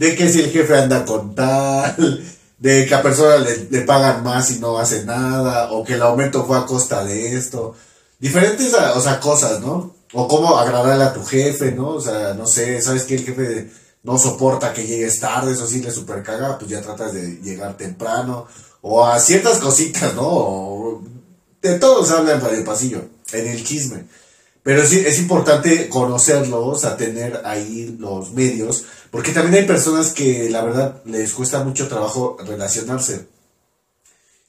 [0.00, 2.24] de que si el jefe anda con tal,
[2.58, 6.46] de que a persona le, pagan más y no hace nada, o que el aumento
[6.46, 7.74] fue a costa de esto.
[8.18, 9.94] Diferentes, o sea, cosas, ¿no?
[10.14, 11.90] O cómo agradarle a tu jefe, ¿no?
[11.90, 13.70] O sea, no sé, ¿sabes que El jefe
[14.02, 17.76] no soporta que llegues tarde, eso sí le super caga, pues ya tratas de llegar
[17.76, 18.46] temprano.
[18.80, 21.02] O a ciertas cositas, ¿no?
[21.62, 24.04] De todo se habla en Radio Pasillo, en el chisme.
[24.62, 30.62] Pero sí, es importante conocerlos, tener ahí los medios, porque también hay personas que la
[30.62, 33.26] verdad les cuesta mucho trabajo relacionarse.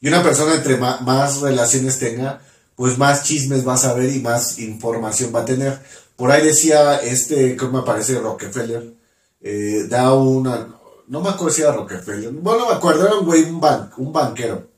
[0.02, 2.42] Y una persona entre más relaciones tenga,
[2.76, 5.80] pues más chismes va a saber y más información va a tener.
[6.16, 8.20] Por ahí decía este, ¿cómo me parece?
[8.20, 8.94] Rockefeller,
[9.40, 10.68] eh, da una,
[11.08, 14.71] no me acuerdo si era Rockefeller, bueno, no me acuerdo, era un güey, un banquero.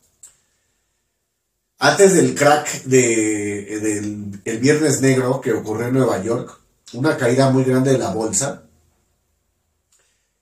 [1.84, 6.58] Antes del crack de, del el Viernes Negro que ocurrió en Nueva York,
[6.94, 8.64] una caída muy grande de la bolsa,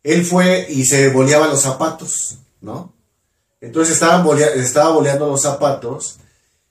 [0.04, 2.93] él fue y se boleaba los zapatos, ¿no?
[3.60, 6.19] Entonces estaba boleando los zapatos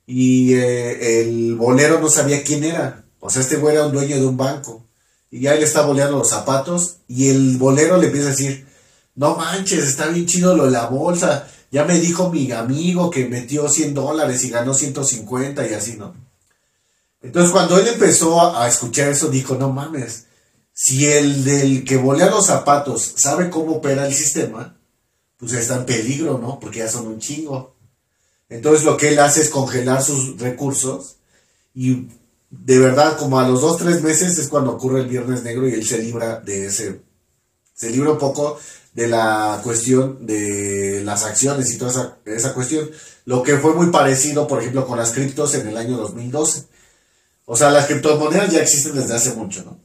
[0.06, 3.04] y eh, el bolero no sabía quién era.
[3.18, 4.87] O sea, este güey era un dueño de un banco.
[5.33, 8.68] Y ya él está boleando los zapatos y el bolero le empieza a decir,
[9.16, 11.48] no manches, está bien chido lo de la bolsa.
[11.70, 16.14] Ya me dijo mi amigo que metió 100 dólares y ganó 150 y así, ¿no?
[17.22, 20.26] Entonces cuando él empezó a, a escuchar eso, dijo, no mames,
[20.72, 24.76] si el del que volea los zapatos sabe cómo opera el sistema,
[25.37, 26.59] pues está en peligro, ¿no?
[26.59, 27.74] Porque ya son un chingo.
[28.48, 31.16] Entonces lo que él hace es congelar sus recursos
[31.74, 32.09] y
[32.50, 35.74] de verdad como a los dos, tres meses es cuando ocurre el Viernes Negro y
[35.74, 37.00] él se libra de ese,
[37.81, 38.59] se libra un poco
[38.93, 42.90] de la cuestión de las acciones y toda esa, esa cuestión.
[43.25, 46.64] Lo que fue muy parecido, por ejemplo, con las criptos en el año 2012.
[47.47, 49.79] O sea, las criptomonedas ya existen desde hace mucho, ¿no?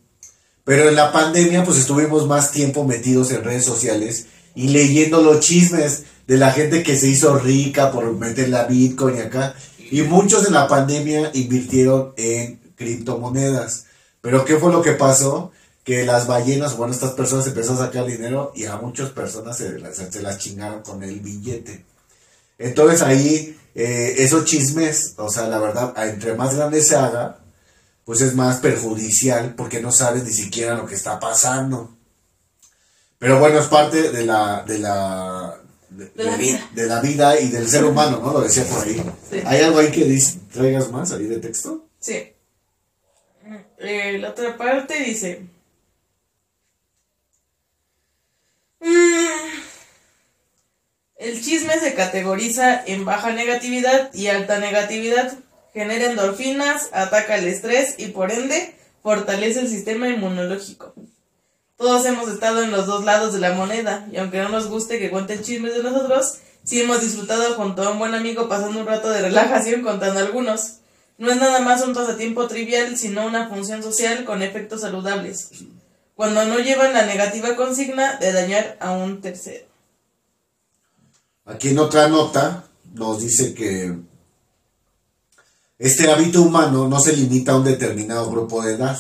[0.65, 5.39] Pero en la pandemia, pues estuvimos más tiempo metidos en redes sociales y leyendo los
[5.39, 9.55] chismes de la gente que se hizo rica por meter la Bitcoin acá.
[9.89, 13.85] Y muchos en la pandemia invirtieron en criptomonedas.
[14.19, 15.53] Pero ¿qué fue lo que pasó?
[15.85, 19.79] Que las ballenas, bueno, estas personas empezaron a sacar dinero y a muchas personas se
[19.79, 21.85] las, se las chingaron con el billete.
[22.57, 27.39] Entonces ahí, eh, esos chismes, o sea, la verdad, entre más grande se haga,
[28.03, 31.95] pues es más perjudicial porque no sabes ni siquiera lo que está pasando.
[33.19, 35.55] Pero bueno, es parte de la, de la,
[35.89, 36.69] de, De la vida.
[36.73, 38.33] de la vida y del ser humano, ¿no?
[38.33, 39.03] Lo decía por ahí.
[39.29, 39.39] Sí.
[39.45, 41.85] ¿Hay algo ahí que dis- traigas más ahí de texto?
[41.99, 42.33] Sí.
[43.77, 45.53] Eh, la otra parte dice...
[51.17, 55.33] El chisme se categoriza en baja negatividad y alta negatividad.
[55.73, 60.93] Genera endorfinas, ataca el estrés y por ende fortalece el sistema inmunológico.
[61.77, 64.99] Todos hemos estado en los dos lados de la moneda y aunque no nos guste
[64.99, 68.85] que cuenten chismes de nosotros, sí hemos disfrutado junto a un buen amigo pasando un
[68.85, 70.77] rato de relajación contando algunos.
[71.17, 75.49] No es nada más un pasatiempo trivial, sino una función social con efectos saludables.
[76.15, 79.65] Cuando no llevan la negativa consigna de dañar a un tercero.
[81.45, 83.97] Aquí en otra nota nos dice que
[85.77, 88.97] este hábito humano no se limita a un determinado grupo de edad.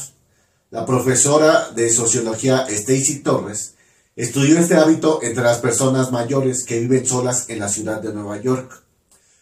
[0.71, 3.75] La profesora de sociología Stacy Torres
[4.17, 8.41] estudió este hábito entre las personas mayores que viven solas en la ciudad de Nueva
[8.41, 8.83] York.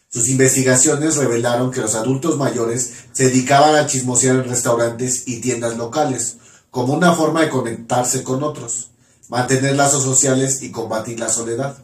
[0.08, 5.76] Sus investigaciones revelaron que los adultos mayores se dedicaban a chismosear en restaurantes y tiendas
[5.76, 6.36] locales,
[6.74, 8.88] como una forma de conectarse con otros,
[9.28, 11.78] mantener lazos sociales y combatir la soledad.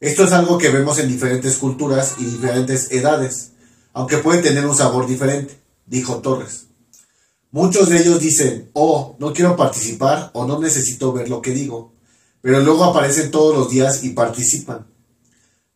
[0.00, 3.50] Esto es algo que vemos en diferentes culturas y diferentes edades,
[3.92, 6.68] aunque puede tener un sabor diferente, dijo Torres.
[7.50, 11.92] Muchos de ellos dicen, oh, no quiero participar o no necesito ver lo que digo,
[12.40, 14.86] pero luego aparecen todos los días y participan.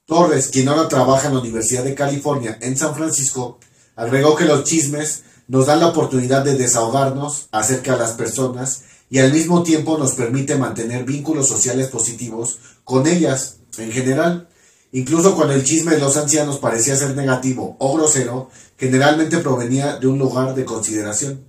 [0.07, 3.59] Torres, quien ahora trabaja en la Universidad de California en San Francisco,
[3.95, 9.19] agregó que los chismes nos dan la oportunidad de desahogarnos acerca de las personas y
[9.19, 14.49] al mismo tiempo nos permite mantener vínculos sociales positivos con ellas en general.
[14.93, 20.07] Incluso cuando el chisme de los ancianos parecía ser negativo o grosero, generalmente provenía de
[20.07, 21.45] un lugar de consideración.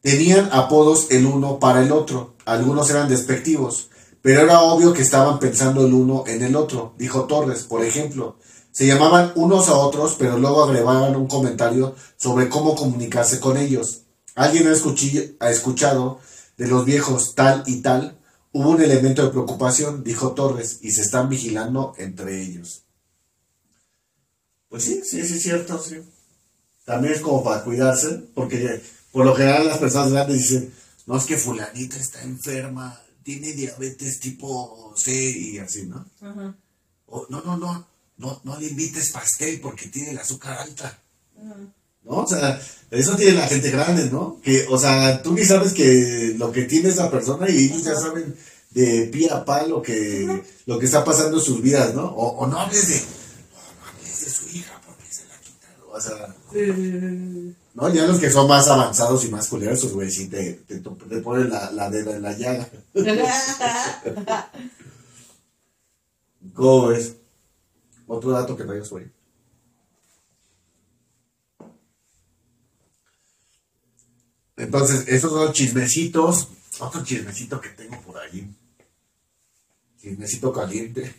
[0.00, 3.88] Tenían apodos el uno para el otro, algunos eran despectivos,
[4.20, 8.36] pero era obvio que estaban pensando el uno en el otro, dijo Torres, por ejemplo.
[8.72, 14.02] Se llamaban unos a otros, pero luego agregaban un comentario sobre cómo comunicarse con ellos.
[14.34, 16.20] Alguien ha, escuchado
[16.56, 18.18] de los viejos tal y tal.
[18.50, 22.84] Hubo un elemento de preocupación, dijo Torres, y se están vigilando entre ellos.
[24.70, 26.00] Pues sí, sí, sí, es cierto, sí.
[26.86, 28.82] También es como para cuidarse, porque
[29.12, 30.72] por lo general las personas grandes dicen,
[31.06, 36.06] no es que fulanita está enferma, tiene diabetes tipo C y así, ¿no?
[36.22, 36.56] Ajá.
[37.06, 37.86] O, no, no, no,
[38.22, 40.96] no, no le invites pastel porque tiene el azúcar alta.
[42.04, 42.18] ¿No?
[42.18, 44.40] O sea, eso tiene la gente grande, ¿no?
[44.42, 47.96] Que, o sea, tú ni sabes que lo que tiene esa persona y ellos ya
[47.96, 48.36] saben
[48.70, 52.04] de pie a pa lo que, lo que está pasando en sus vidas, ¿no?
[52.06, 55.82] O, o no hables de, no, no hables de su hija porque se la quitaron.
[55.92, 56.34] O sea,
[57.74, 57.92] ¿no?
[57.92, 61.50] Ya los que son más avanzados y más culeros, güey, sí te, te, te ponen
[61.50, 62.68] la, la dedo en la llaga.
[66.54, 67.21] ¿Cómo ves?
[68.14, 69.10] Otro dato que traigas por ahí.
[74.58, 76.48] Entonces, esos son los chismecitos.
[76.78, 78.54] Otro chismecito que tengo por ahí.
[79.98, 81.10] Chismecito caliente.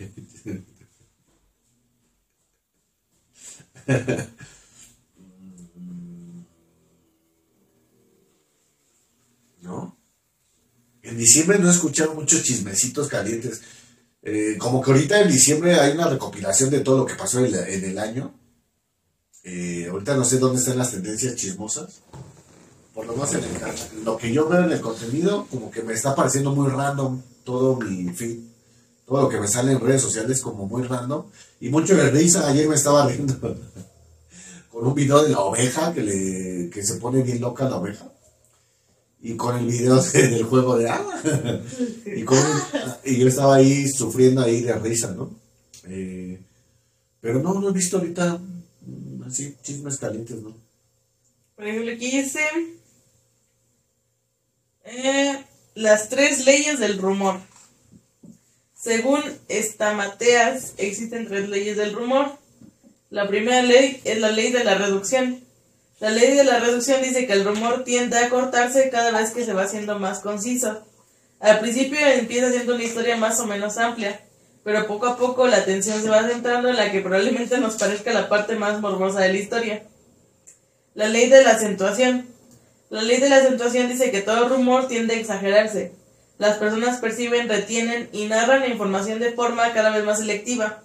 [9.61, 9.97] ¿No?
[11.01, 13.63] En diciembre no he escuchado muchos chismecitos calientes.
[14.25, 17.45] Eh, como que ahorita en diciembre hay una recopilación de todo lo que pasó en,
[17.47, 18.33] el- en el año.
[19.43, 21.99] Eh, ahorita no sé dónde están las tendencias chismosas.
[22.93, 25.93] Por lo menos en el- lo que yo veo en el contenido, como que me
[25.93, 28.39] está pareciendo muy random todo mi feed.
[29.05, 31.25] Todo lo que me sale en redes sociales como muy random.
[31.59, 32.03] Y mucho de.
[32.03, 33.37] Ayer me estaba riendo
[34.71, 38.12] con un video de la oveja que, le, que se pone bien loca la oveja.
[39.25, 41.01] Y con el video de- del juego de ah,
[42.05, 42.37] y, con-
[43.05, 45.31] y yo estaba ahí sufriendo ahí de risa, ¿no?
[45.87, 46.39] Eh,
[47.21, 48.37] pero no, no he visto ahorita
[48.85, 50.53] mm, así chismes calientes, ¿no?
[51.55, 52.41] Por ejemplo, aquí dice
[54.85, 55.43] eh,
[55.75, 57.39] las tres leyes del rumor.
[58.75, 62.37] Según Estamateas, existen tres leyes del rumor.
[63.09, 65.39] La primera ley es la ley de la reducción.
[66.03, 69.45] La ley de la reducción dice que el rumor tiende a cortarse cada vez que
[69.45, 70.85] se va haciendo más conciso.
[71.39, 74.19] Al principio empieza siendo una historia más o menos amplia,
[74.65, 78.11] pero poco a poco la atención se va centrando en la que probablemente nos parezca
[78.11, 79.83] la parte más morbosa de la historia.
[80.93, 82.27] La ley de la acentuación.
[82.89, 85.93] La ley de la acentuación dice que todo rumor tiende a exagerarse.
[86.37, 90.82] Las personas perciben, retienen y narran la información de forma cada vez más selectiva.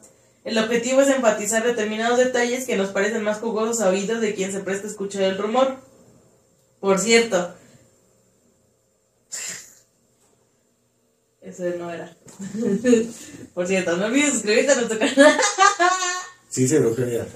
[0.48, 4.50] El objetivo es enfatizar determinados detalles que nos parecen más jugosos a oídos de quien
[4.50, 5.76] se presta a escuchar el rumor.
[6.80, 7.54] Por cierto.
[11.42, 12.16] Eso no era.
[13.54, 15.38] Por cierto, no olvides suscribirte a nuestro canal.
[16.48, 17.26] Ciencia y Brujería.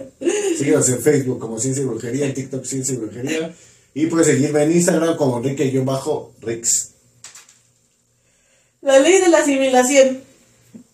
[0.57, 3.55] Síguenos en Facebook como Ciencia y Brujería, en TikTok Ciencia y Brujería,
[3.93, 6.93] Y puedes seguirme en Instagram como Enrique-Rix.
[8.81, 10.32] La ley de la asimilación.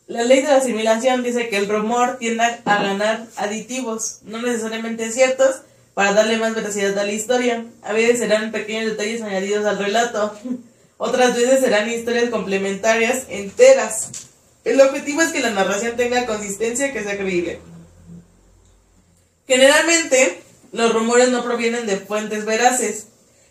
[0.09, 5.13] La ley de la asimilación dice que el rumor tiende a ganar aditivos, no necesariamente
[5.13, 5.57] ciertos,
[5.93, 7.67] para darle más veracidad a la historia.
[7.83, 10.35] A veces serán pequeños detalles añadidos al relato,
[10.97, 14.09] otras veces serán historias complementarias enteras.
[14.65, 17.61] El objetivo es que la narración tenga consistencia que sea creíble.
[19.47, 20.43] Generalmente,
[20.73, 23.09] los rumores no provienen de fuentes veraces.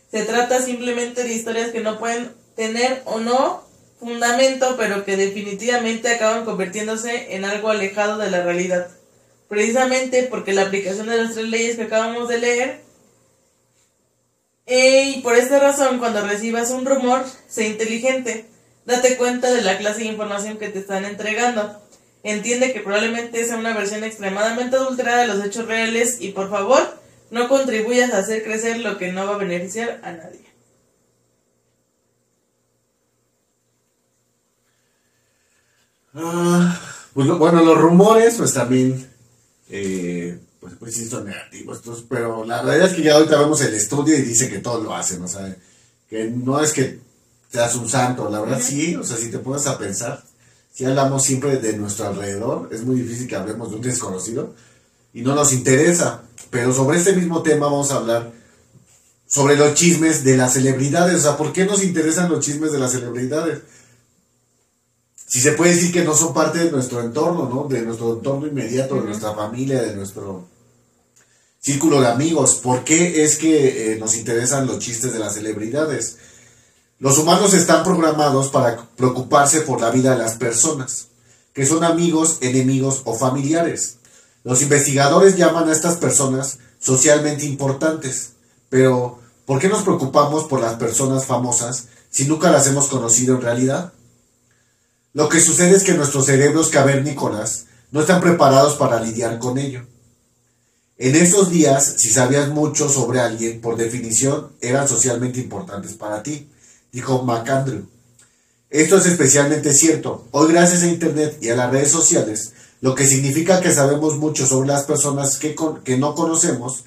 [0.10, 3.67] Se trata simplemente de historias que no pueden tener o no
[4.00, 8.88] fundamento, pero que definitivamente acaban convirtiéndose en algo alejado de la realidad.
[9.48, 12.82] Precisamente porque la aplicación de las tres leyes que acabamos de leer.
[14.68, 18.46] Y por esta razón, cuando recibas un rumor, sé inteligente.
[18.86, 21.82] Date cuenta de la clase de información que te están entregando.
[22.24, 26.98] Entiende que probablemente sea una versión extremadamente adulterada de los hechos reales y por favor,
[27.30, 30.47] no contribuyas a hacer crecer lo que no va a beneficiar a nadie.
[36.20, 36.82] Ah,
[37.14, 39.08] pues bueno, los rumores, pues también,
[39.70, 43.62] eh, pues, pues sí son negativos, entonces, pero la realidad es que ya ahorita vemos
[43.62, 45.56] el estudio y dice que todos lo hacen, o sea,
[46.10, 47.00] que no es que
[47.52, 50.24] seas un santo, la verdad sí, o sea, si te pones a pensar,
[50.74, 54.56] si hablamos siempre de nuestro alrededor, es muy difícil que hablemos de un desconocido
[55.14, 58.32] y no nos interesa, pero sobre este mismo tema vamos a hablar
[59.28, 62.80] sobre los chismes de las celebridades, o sea, ¿por qué nos interesan los chismes de
[62.80, 63.60] las celebridades?
[65.28, 67.68] Si se puede decir que no son parte de nuestro entorno, ¿no?
[67.68, 70.48] De nuestro entorno inmediato, de nuestra familia, de nuestro
[71.60, 72.56] círculo de amigos.
[72.56, 76.18] ¿Por qué es que eh, nos interesan los chistes de las celebridades?
[77.00, 81.10] Los humanos están programados para preocuparse por la vida de las personas,
[81.54, 83.98] que son amigos, enemigos o familiares.
[84.46, 88.32] Los investigadores llaman a estas personas socialmente importantes,
[88.70, 93.42] pero ¿por qué nos preocupamos por las personas famosas si nunca las hemos conocido en
[93.42, 93.92] realidad?
[95.18, 99.84] Lo que sucede es que nuestros cerebros cavernícolas no están preparados para lidiar con ello.
[101.00, 106.48] En esos días, si sabías mucho sobre alguien, por definición, eran socialmente importantes para ti,
[106.92, 107.88] dijo McAndrew.
[108.70, 110.28] Esto es especialmente cierto.
[110.30, 114.46] Hoy, gracias a Internet y a las redes sociales, lo que significa que sabemos mucho
[114.46, 116.84] sobre las personas que, con- que no conocemos,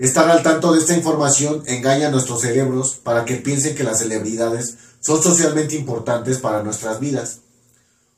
[0.00, 4.00] estar al tanto de esta información engaña a nuestros cerebros para que piensen que las
[4.00, 7.42] celebridades son socialmente importantes para nuestras vidas.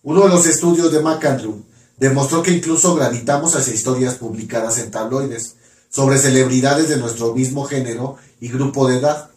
[0.03, 1.63] Uno de los estudios de McAndrew
[1.99, 5.57] demostró que incluso gravitamos hacia historias publicadas en tabloides
[5.91, 9.29] sobre celebridades de nuestro mismo género y grupo de edad.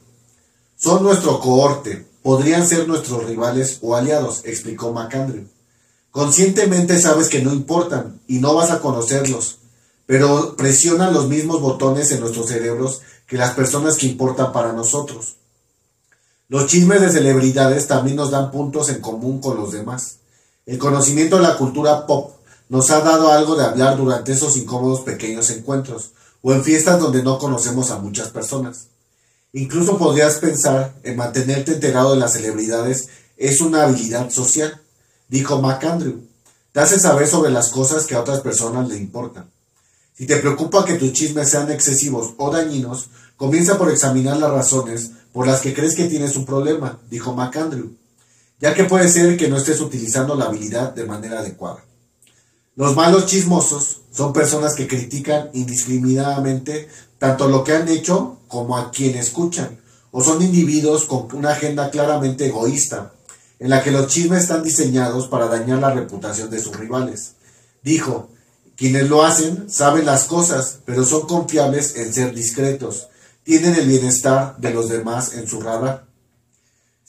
[0.78, 5.48] Son nuestro cohorte, podrían ser nuestros rivales o aliados, explicó McAndrew.
[6.12, 9.58] Conscientemente sabes que no importan y no vas a conocerlos,
[10.06, 15.36] pero presionan los mismos botones en nuestros cerebros que las personas que importan para nosotros.
[16.48, 20.20] Los chismes de celebridades también nos dan puntos en común con los demás.
[20.66, 22.38] El conocimiento de la cultura pop
[22.70, 26.12] nos ha dado algo de hablar durante esos incómodos pequeños encuentros
[26.42, 28.88] o en fiestas donde no conocemos a muchas personas.
[29.52, 34.82] Incluso podrías pensar en mantenerte enterado de las celebridades es una habilidad social,
[35.28, 36.22] dijo McAndrew.
[36.72, 39.52] Te hace saber sobre las cosas que a otras personas le importan.
[40.18, 45.12] Si te preocupa que tus chismes sean excesivos o dañinos, comienza por examinar las razones
[45.34, 47.92] por las que crees que tienes un problema, dijo McAndrew
[48.60, 51.84] ya que puede ser que no estés utilizando la habilidad de manera adecuada.
[52.76, 56.90] Los malos chismosos son personas que critican indiscriminadamente
[57.20, 59.80] tanto lo que han hecho como a quien escuchan,
[60.12, 63.14] o son individuos con una agenda claramente egoísta,
[63.60, 67.34] en la que los chismes están diseñados para dañar la reputación de sus rivales.
[67.82, 68.30] Dijo,
[68.76, 73.08] quienes lo hacen saben las cosas, pero son confiables en ser discretos,
[73.44, 76.06] tienen el bienestar de los demás en su radar.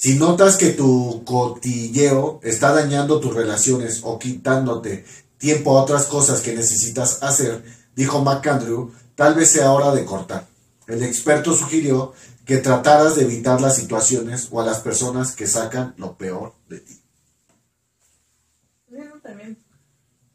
[0.05, 5.07] Si notas que tu cotilleo está dañando tus relaciones o quitándote
[5.39, 7.65] tiempo a otras cosas que necesitas hacer,
[7.97, 10.47] dijo McAndrew, tal vez sea hora de cortar.
[10.87, 12.13] El experto sugirió
[12.45, 16.81] que trataras de evitar las situaciones o a las personas que sacan lo peor de
[16.81, 17.01] ti.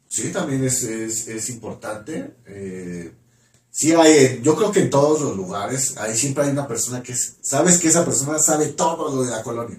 [0.08, 2.34] Sí, también es, es, es importante.
[2.44, 3.12] Eh,
[3.70, 7.12] sí hay, yo creo que en todos los lugares, hay, siempre hay una persona que
[7.12, 9.78] es, sabes que esa persona sabe todo lo de la colonia.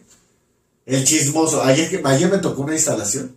[0.86, 1.62] El chismoso.
[1.64, 3.36] Ayer, que- ayer me tocó una instalación.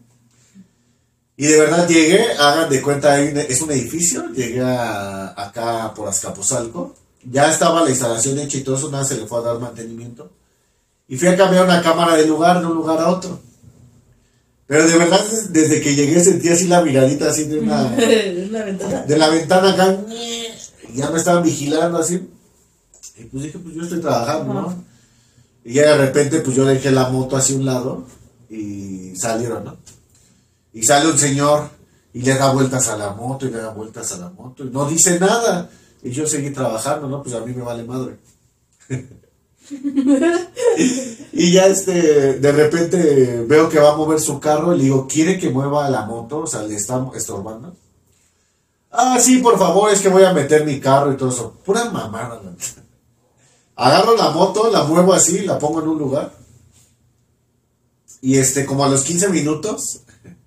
[1.36, 5.92] Y de verdad llegué, hagan de cuenta, hay un- es un edificio, llegué a- acá
[5.94, 6.94] por Azcapotzalco,
[7.30, 10.30] ya estaba la instalación hecha y todo eso, nada se le fue a dar mantenimiento.
[11.09, 13.40] Y fui a cambiar una cámara de lugar, de un lugar a otro.
[14.66, 17.82] Pero de verdad, des- desde que llegué sentí así la miradita así de una
[18.48, 19.02] Una ventana.
[19.02, 19.98] de la ventana acá,
[20.99, 22.28] ya me estaban vigilando así.
[23.16, 24.84] Y pues dije, pues yo estoy trabajando, ¿no?
[25.64, 28.05] Y ya de repente, pues yo dejé la moto hacia un lado
[28.51, 29.76] y salieron, ¿no?
[30.72, 31.70] Y sale un señor
[32.12, 34.70] y le da vueltas a la moto y le da vueltas a la moto y
[34.70, 35.70] no dice nada.
[36.03, 37.22] Y yo seguí trabajando, ¿no?
[37.22, 38.18] Pues a mí me vale madre.
[41.32, 45.09] y ya este, de repente veo que va a mover su carro y le digo,
[45.09, 46.40] ¿quiere que mueva la moto?
[46.40, 47.74] O sea, le está estorbando.
[48.97, 51.53] Ah, sí, por favor, es que voy a meter mi carro y todo eso.
[51.64, 52.40] Pura mamada.
[53.76, 56.32] Agarro la moto, la muevo así, la pongo en un lugar.
[58.20, 60.01] Y este, como a los 15 minutos,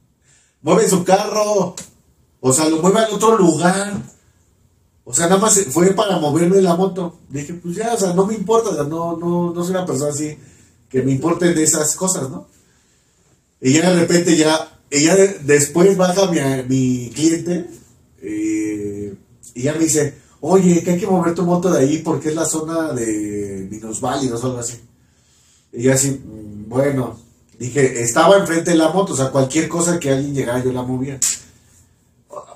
[0.62, 1.76] mueve su carro.
[2.40, 3.94] O sea, lo mueve al otro lugar.
[5.04, 7.18] O sea, nada más fue para moverme la moto.
[7.30, 10.38] Dije, pues ya, o sea, no me importa, no, no, no soy una persona así
[10.90, 12.48] que me importen de esas cosas, ¿no?
[13.60, 16.40] Y ya de repente ya, y ya de- después baja mi,
[16.70, 17.70] mi cliente
[18.30, 22.36] y ya me dice, oye, que hay que mover tu moto de ahí porque es
[22.36, 24.80] la zona de minusválidos o algo así.
[25.74, 27.20] Y yo así, "Mm, bueno,
[27.60, 30.84] dije, estaba enfrente de la moto, o sea, cualquier cosa que alguien llegara yo la
[30.84, 31.20] movía.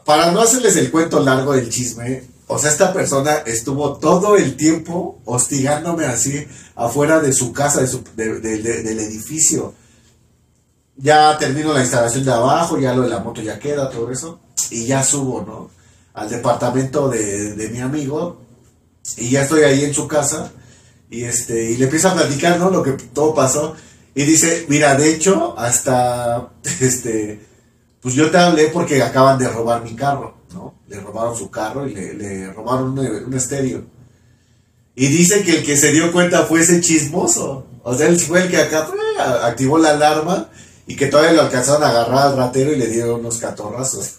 [0.06, 4.56] Para no hacerles el cuento largo del chisme, o sea, esta persona estuvo todo el
[4.58, 6.46] tiempo hostigándome así
[6.76, 9.74] afuera de su casa, de su- de- de- de- del edificio.
[11.02, 14.40] Ya termino la instalación de abajo, ya lo de la moto ya queda, todo eso,
[14.70, 15.70] y ya subo, ¿no?
[16.14, 18.42] Al departamento de, de mi amigo,
[19.18, 20.52] y ya estoy ahí en su casa,
[21.10, 22.70] y este, y le empieza a platicar, ¿no?
[22.70, 23.76] Lo que todo pasó,
[24.14, 27.42] y dice, mira, de hecho, hasta, este,
[28.02, 30.76] pues yo te hablé porque acaban de robar mi carro, ¿no?
[30.88, 33.84] Le robaron su carro y le, le robaron un, un estéreo.
[34.96, 37.66] Y dice que el que se dio cuenta fue ese chismoso.
[37.84, 38.88] O sea, él fue el que acá
[39.20, 39.48] ¡ah!
[39.48, 40.50] activó la alarma
[40.88, 44.16] y que todavía lo alcanzaron a agarrar al ratero y le dieron unos catorrazos.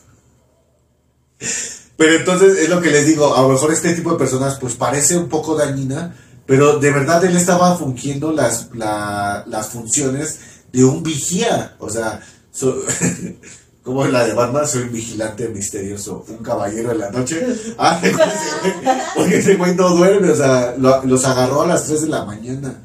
[1.97, 4.75] Pero entonces es lo que les digo, a lo mejor este tipo de personas pues
[4.75, 10.39] parece un poco dañina, pero de verdad él estaba fungiendo las, la- las funciones
[10.73, 11.77] de un vigía.
[11.79, 12.21] O sea,
[12.53, 12.83] so-
[13.83, 17.45] como la de Batman, soy un vigilante misterioso, un caballero de la noche.
[17.79, 18.01] Ah,
[19.17, 22.25] porque ese güey- no duerme, o sea, lo- los agarró a las 3 de la
[22.25, 22.81] mañana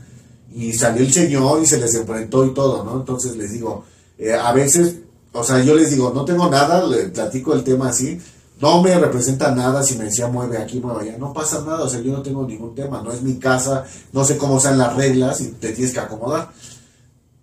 [0.58, 3.00] y salió el señor y se les enfrentó y todo, ¿no?
[3.00, 3.86] Entonces les digo,
[4.18, 4.96] eh, a veces,
[5.32, 8.20] o sea, yo les digo, no tengo nada, le platico el tema así,
[8.60, 11.90] no me representa nada si me decía mueve aquí, mueve allá, no pasa nada, o
[11.90, 14.96] sea, yo no tengo ningún tema, no es mi casa, no sé cómo sean las
[14.96, 16.50] reglas y te tienes que acomodar.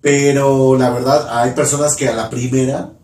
[0.00, 2.94] Pero la verdad, hay personas que a la primera,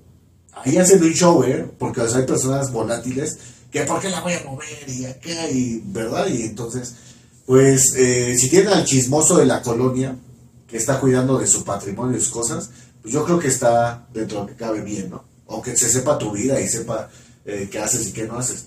[0.54, 1.70] ahí hacen un show, ¿eh?
[1.78, 3.38] Porque o hay personas volátiles
[3.70, 4.88] que, ¿por qué la voy a mover?
[4.88, 6.26] Y acá, y, ¿verdad?
[6.26, 6.94] Y entonces,
[7.50, 10.14] pues, eh, si tienen al chismoso de la colonia,
[10.68, 12.70] que está cuidando de su patrimonio y sus cosas,
[13.02, 15.24] pues yo creo que está dentro de que cabe bien, ¿no?
[15.46, 17.10] O que se sepa tu vida y sepa
[17.44, 18.66] eh, qué haces y qué no haces.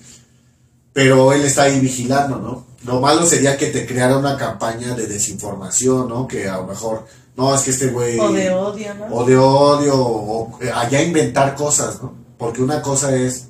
[0.92, 2.66] Pero él está ahí vigilando, ¿no?
[2.84, 6.28] Lo malo sería que te creara una campaña de desinformación, ¿no?
[6.28, 7.06] Que a lo mejor,
[7.38, 8.20] no, es que este güey...
[8.20, 9.16] O de odio, ¿no?
[9.16, 12.14] O de odio, o eh, allá inventar cosas, ¿no?
[12.38, 13.46] Porque una cosa es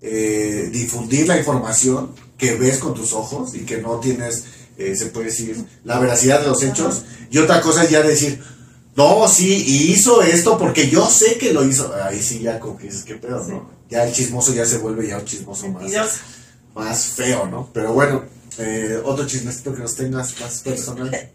[0.00, 5.06] eh, difundir la información que ves con tus ojos y que no tienes, eh, se
[5.06, 7.02] puede decir, la veracidad de los hechos.
[7.30, 8.42] Y otra cosa es ya decir,
[8.96, 11.94] no, sí, y hizo esto porque yo sé que lo hizo.
[12.02, 13.70] Ahí sí, ya como que dices, qué pedo, ¿no?
[13.88, 15.92] Ya el chismoso ya se vuelve ya un chismoso más,
[16.74, 17.70] más feo, ¿no?
[17.72, 18.24] Pero bueno,
[18.58, 21.30] eh, otro chismecito que nos tengas más personal.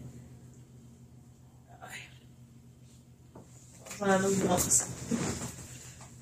[3.98, 4.82] Para los mozos.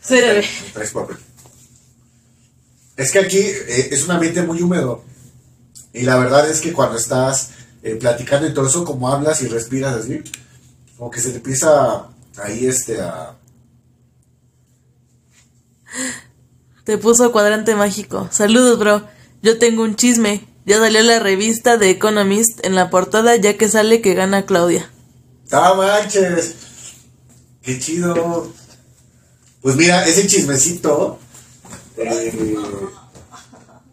[0.00, 0.44] Espérame.
[0.72, 1.16] Traes papel.
[2.96, 5.04] Es que aquí eh, es un ambiente muy húmedo.
[5.92, 7.50] Y la verdad es que cuando estás
[7.82, 10.22] eh, platicando y todo eso, como hablas y respiras así,
[10.96, 13.34] como que se te empieza ahí este a...
[16.84, 18.28] Te puso cuadrante mágico.
[18.30, 19.02] Saludos, bro.
[19.42, 20.46] Yo tengo un chisme.
[20.64, 24.90] Ya salió la revista de Economist en la portada ya que sale que gana Claudia.
[25.52, 26.54] ¡Ah, manches!
[27.62, 28.52] ¡Qué chido!
[29.60, 31.18] Pues mira, ese chismecito...
[31.96, 32.56] eh,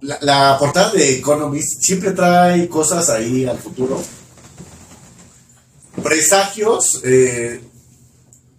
[0.02, 4.02] la, la portada de Economist siempre trae cosas ahí al futuro.
[6.02, 7.02] Presagios.
[7.04, 7.62] eh,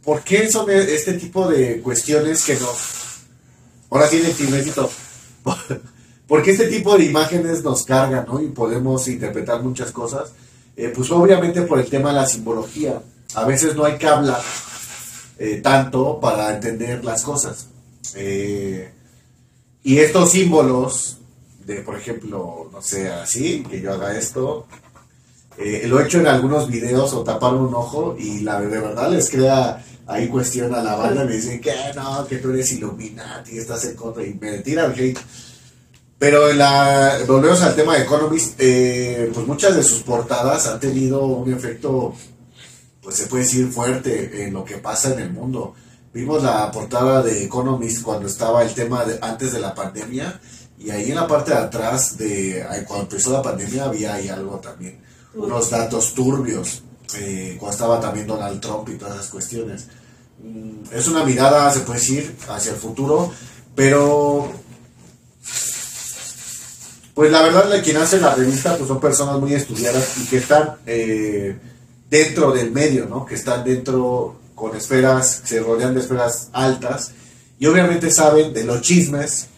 [0.04, 2.68] ¿Por qué son e- este tipo de cuestiones que no...
[3.90, 4.90] Ahora sí, el chismecito.
[6.26, 8.40] Porque este tipo de imágenes nos cargan, ¿no?
[8.42, 10.30] Y podemos interpretar muchas cosas.
[10.76, 13.00] Eh, pues obviamente por el tema de la simbología.
[13.34, 14.40] A veces no hay que hablar
[15.38, 17.66] eh, tanto para entender las cosas.
[18.14, 18.92] Eh,
[19.84, 21.18] y estos símbolos
[21.64, 24.66] de, por ejemplo, no sé, así, que yo haga esto,
[25.58, 29.10] eh, lo he hecho en algunos videos o tapar un ojo y la de verdad
[29.10, 33.58] les crea ahí cuestión a la banda, me dicen que no, que tú eres Illuminati,
[33.58, 35.18] estás en contra y me tiran hate.
[36.18, 41.24] Pero la, volvemos al tema de Economist, eh, pues muchas de sus portadas han tenido
[41.26, 42.14] un efecto,
[43.02, 45.74] pues se puede decir fuerte en lo que pasa en el mundo.
[46.14, 50.40] Vimos la portada de Economist cuando estaba el tema de, antes de la pandemia
[50.78, 54.58] y ahí en la parte de atrás de cuando empezó la pandemia había ahí algo
[54.58, 55.00] también,
[55.34, 56.84] unos datos turbios,
[57.16, 59.88] eh, cuando estaba también Donald Trump y todas esas cuestiones.
[60.40, 63.32] Mm, Es una mirada, se puede decir, hacia el futuro,
[63.74, 64.52] pero
[67.12, 70.76] pues la verdad, quien hace la revista pues son personas muy estudiadas y que están
[70.86, 71.58] eh,
[72.08, 73.26] dentro del medio, ¿no?
[73.26, 77.12] Que están dentro con esferas, se rodean de esferas altas
[77.58, 79.48] y obviamente saben de los chismes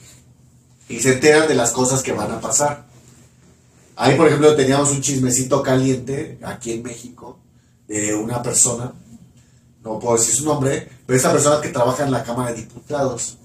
[0.89, 2.87] y se enteran de las cosas que van a pasar.
[3.97, 7.39] Ahí, por ejemplo, teníamos un chismecito caliente aquí en México
[7.89, 8.93] de una persona,
[9.83, 13.39] no puedo decir su nombre, pero esa persona que trabaja en la Cámara de Diputados.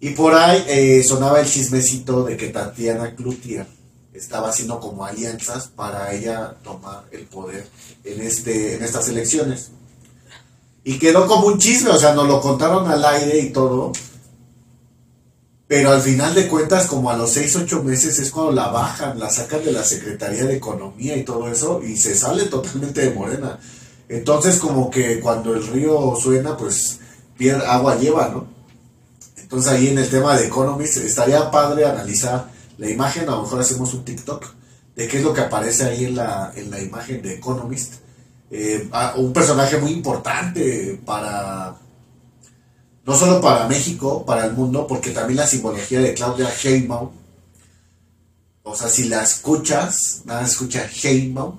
[0.00, 3.66] Y por ahí eh, sonaba el chismecito de que Tatiana Cloutier
[4.12, 7.66] estaba haciendo como alianzas para ella tomar el poder
[8.04, 9.70] en, este, en estas elecciones.
[10.84, 13.92] Y quedó como un chisme, o sea, nos lo contaron al aire y todo.
[15.66, 19.18] Pero al final de cuentas, como a los 6, 8 meses es cuando la bajan,
[19.18, 23.10] la sacan de la Secretaría de Economía y todo eso, y se sale totalmente de
[23.10, 23.58] Morena.
[24.08, 27.00] Entonces, como que cuando el río suena, pues
[27.66, 28.46] agua lleva, ¿no?
[29.36, 33.60] Entonces ahí en el tema de Economist estaría padre analizar la imagen, a lo mejor
[33.60, 34.44] hacemos un TikTok
[34.94, 37.94] de qué es lo que aparece ahí en la, en la imagen de Economist.
[38.50, 41.76] Eh, un personaje muy importante para,
[43.04, 47.10] no solo para México, para el mundo, porque también la simbología de Claudia Sheinbaum,
[48.62, 51.58] o sea, si la escuchas, nada escucha Sheinbaum,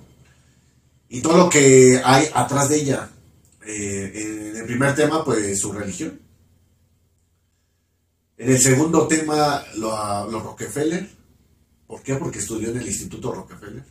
[1.10, 3.10] y todo lo que hay atrás de ella.
[3.66, 6.20] Eh, en el primer tema, pues su religión.
[8.38, 11.10] En el segundo tema, lo- los Rockefeller.
[11.88, 12.16] ¿Por qué?
[12.16, 13.84] Porque estudió en el Instituto Rockefeller.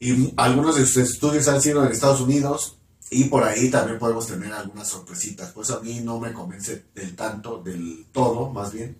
[0.00, 2.78] Y algunos de sus estudios han sido en Estados Unidos.
[3.10, 5.52] Y por ahí también podemos tener algunas sorpresitas.
[5.52, 8.96] Pues a mí no me convence del tanto, del todo, más bien,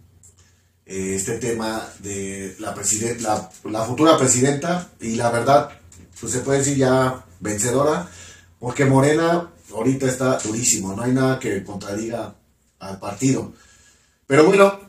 [0.84, 2.74] eh, este tema de la,
[3.20, 4.90] la, la futura presidenta.
[5.00, 5.70] Y la verdad,
[6.20, 8.08] pues se puede decir ya vencedora.
[8.58, 10.94] Porque Morena ahorita está durísimo.
[10.94, 12.34] No hay nada que contradiga
[12.78, 13.54] al partido.
[14.26, 14.80] Pero bueno,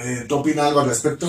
[0.00, 1.28] eh, ¿tú opinas algo al respecto?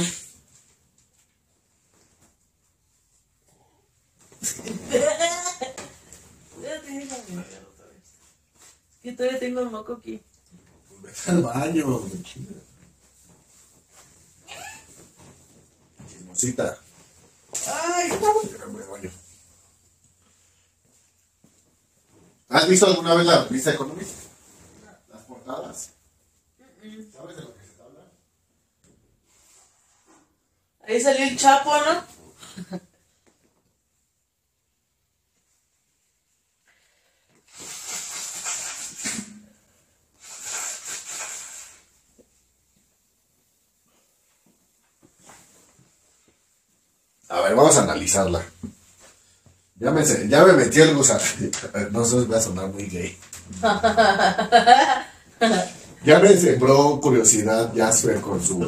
[9.04, 10.22] Yo todavía tengo el moco aquí.
[11.02, 12.10] Vete al baño.
[16.08, 16.78] Chismosita.
[17.68, 18.10] Ay,
[18.92, 19.12] baño.
[22.50, 24.12] ¿Has visto alguna vez la revista Economist?
[25.10, 25.90] Las portadas.
[27.14, 28.12] ¿Sabes de lo que se habla?
[30.86, 32.14] Ahí salió el Chapo, ¿no?
[47.30, 47.56] A ver,
[49.76, 51.20] Ya me, ya me metí el gusano.
[51.92, 53.18] No sé, voy a sonar muy gay.
[56.06, 58.62] Ya me sembró curiosidad Jasper con su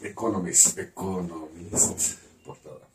[0.00, 0.78] Economist.
[0.78, 2.20] Economist.
[2.44, 2.86] Portada.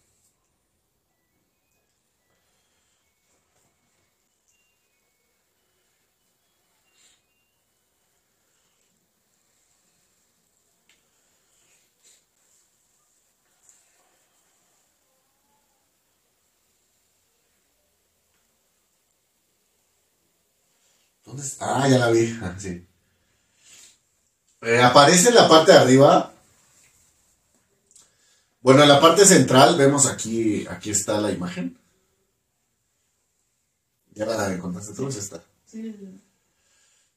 [21.32, 21.82] ¿Dónde está?
[21.82, 22.38] Ah, ya la vi.
[22.42, 22.86] Ah, sí.
[24.64, 26.34] Eh, aparece en la parte de arriba.
[28.62, 31.80] Bueno, en la parte central vemos aquí, aquí está la imagen.
[34.14, 35.42] Ya la encontraste tú, está.
[35.66, 35.96] Sí.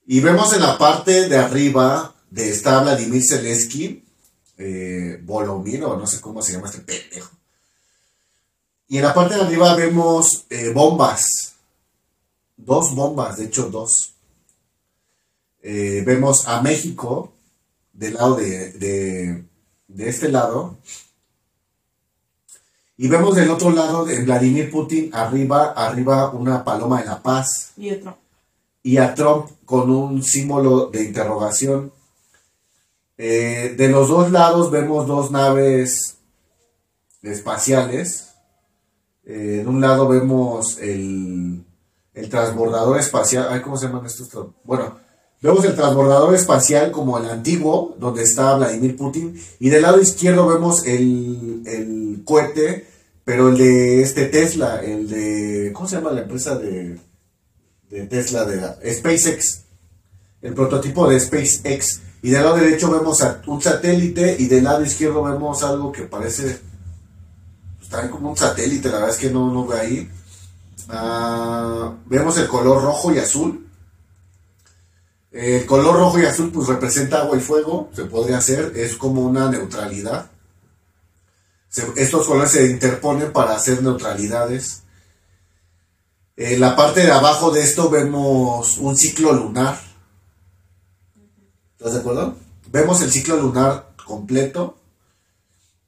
[0.07, 4.05] Y vemos en la parte de arriba de está Vladimir Zelensky,
[4.59, 7.33] eh, Volomiro, no sé cómo se llama este pendejo.
[8.87, 11.54] Y en la parte de arriba vemos eh, bombas,
[12.57, 14.15] dos bombas, de hecho dos.
[15.63, 17.33] Eh, vemos a México
[17.93, 19.45] del lado de, de,
[19.89, 20.77] de este lado.
[22.97, 27.73] Y vemos del otro lado de Vladimir Putin arriba, arriba una paloma de la paz
[27.77, 28.17] Y otro.
[28.85, 31.93] y a Trump con un símbolo de interrogación.
[33.17, 36.19] Eh, de los dos lados vemos dos naves
[37.23, 38.35] espaciales.
[39.25, 41.65] Eh, en un lado vemos el,
[42.15, 43.49] el transbordador espacial.
[43.51, 44.29] Ay, ¿Cómo se llaman estos?
[44.65, 45.05] Bueno,
[45.45, 49.39] Vemos el transbordador espacial como el antiguo, donde está Vladimir Putin.
[49.61, 52.87] Y del lado izquierdo vemos el, el cohete,
[53.27, 55.71] pero el de este Tesla, el de...
[55.75, 56.99] ¿Cómo se llama la empresa de,
[57.91, 58.47] de Tesla?
[58.47, 59.65] De SpaceX.
[60.41, 62.01] El prototipo de SpaceX.
[62.23, 66.59] Y del lado derecho vemos un satélite y del lado izquierdo vemos algo que parece...
[67.83, 70.11] Está como un satélite, la verdad es que no, no veo ahí.
[70.89, 73.69] Ah, vemos el color rojo y azul.
[75.31, 79.23] El color rojo y azul pues representa agua y fuego, se podría hacer, es como
[79.23, 80.31] una neutralidad.
[81.97, 84.85] estos colores se interponen para hacer neutralidades.
[86.37, 89.81] En la parte de abajo de esto vemos un ciclo lunar.
[91.77, 92.37] ¿Estás de acuerdo?
[92.71, 94.77] Vemos el ciclo lunar completo.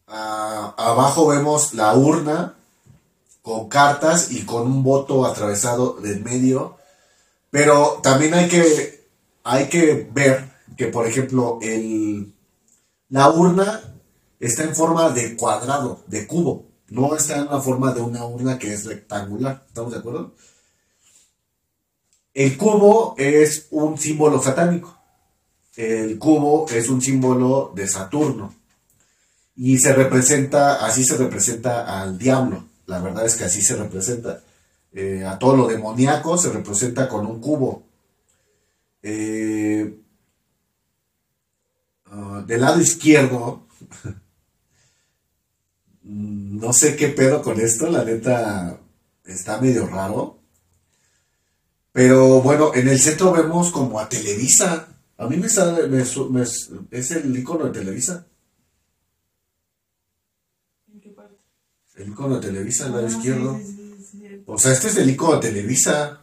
[0.08, 2.55] Ah, abajo vemos la urna
[3.46, 6.78] con cartas y con un voto atravesado del medio.
[7.48, 9.06] Pero también hay que
[9.44, 12.34] hay que ver que, por ejemplo, el,
[13.08, 13.94] la urna
[14.40, 16.66] está en forma de cuadrado, de cubo.
[16.88, 19.64] No está en la forma de una urna que es rectangular.
[19.68, 20.34] ¿Estamos de acuerdo?
[22.34, 24.98] El cubo es un símbolo satánico.
[25.76, 28.52] El cubo es un símbolo de Saturno.
[29.54, 32.65] Y se representa, así se representa al diablo.
[32.86, 34.42] La verdad es que así se representa.
[34.92, 37.84] Eh, a todo lo demoníaco se representa con un cubo.
[39.02, 39.98] Eh,
[42.06, 43.66] ah, del lado izquierdo,
[46.02, 48.80] no sé qué pedo con esto, la neta
[49.24, 50.38] está medio raro.
[51.92, 54.88] Pero bueno, en el centro vemos como a Televisa.
[55.18, 55.88] A mí me sale,
[56.90, 58.26] es el icono de Televisa.
[60.92, 61.36] ¿En qué parte?
[61.96, 63.58] El icono de Televisa, al lado Ah, izquierdo.
[63.58, 64.42] sí, sí, sí, sí.
[64.46, 66.22] O sea, este es el icono de Televisa.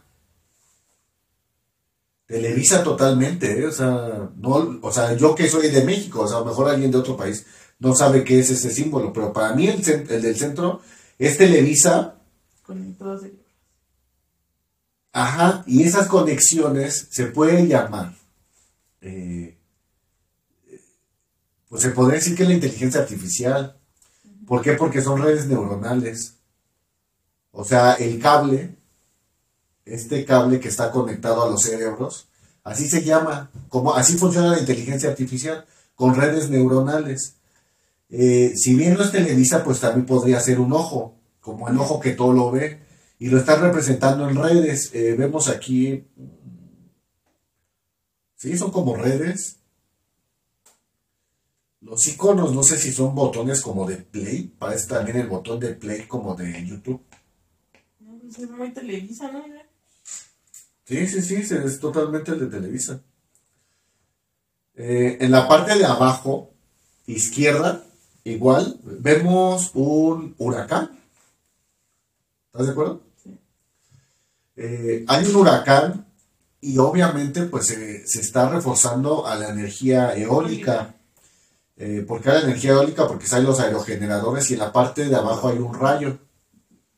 [2.26, 3.66] Televisa totalmente, ¿eh?
[3.66, 6.70] o sea, no, o sea, yo que soy de México, o sea, a lo mejor
[6.70, 7.44] alguien de otro país
[7.78, 10.80] no sabe qué es ese símbolo, pero para mí el, del centro
[11.18, 12.16] es Televisa,
[12.62, 13.38] Con todas el-
[15.12, 18.16] ajá, y esas conexiones se pueden llamar,
[19.02, 19.58] eh,
[21.68, 23.78] pues se podría decir que es la inteligencia artificial.
[24.46, 24.72] ¿Por qué?
[24.72, 26.36] Porque son redes neuronales.
[27.50, 28.76] O sea, el cable,
[29.84, 32.28] este cable que está conectado a los cerebros,
[32.64, 35.64] así se llama, como así funciona la inteligencia artificial,
[35.94, 37.36] con redes neuronales.
[38.08, 42.00] Eh, si bien no es Televisa, pues también podría ser un ojo, como el ojo
[42.00, 42.80] que todo lo ve,
[43.18, 44.90] y lo están representando en redes.
[44.92, 46.06] Eh, vemos aquí,
[48.36, 49.58] sí, son como redes.
[51.84, 55.74] Los iconos, no sé si son botones como de play, parece también el botón de
[55.74, 57.02] play como de YouTube.
[58.00, 59.44] No, pues es muy televisa, ¿no?
[60.86, 63.00] Sí, sí, sí, sí, es totalmente el de Televisa.
[64.74, 66.52] Eh, en la parte de abajo,
[67.06, 67.84] izquierda,
[68.24, 70.90] igual, vemos un huracán.
[72.46, 73.02] ¿Estás de acuerdo?
[74.56, 76.06] Eh, hay un huracán
[76.60, 80.94] y obviamente pues se, se está reforzando a la energía eólica.
[81.76, 83.06] Eh, ¿Por qué a la energía eólica?
[83.08, 86.18] Porque salen los aerogeneradores y en la parte de abajo hay un rayo.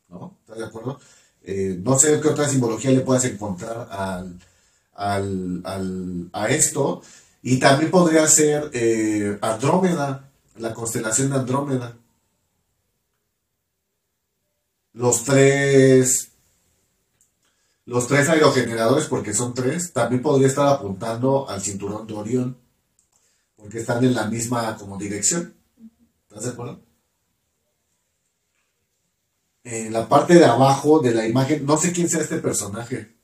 [0.08, 0.36] ¿No?
[0.42, 1.00] ¿Estás de acuerdo?
[1.42, 4.38] Eh, no sé qué otra simbología le puedas encontrar al,
[4.94, 7.02] al- al- a esto.
[7.42, 11.96] Y también podría ser eh, Andrómeda, la constelación de Andrómeda.
[14.94, 16.32] Los tres,
[17.86, 22.56] los tres aerogeneradores, porque son tres, también podría estar apuntando al cinturón de Orión,
[23.56, 25.54] porque están en la misma como dirección.
[26.28, 26.84] ¿Estás de acuerdo?
[29.64, 33.16] En la parte de abajo de la imagen, no sé quién sea este personaje.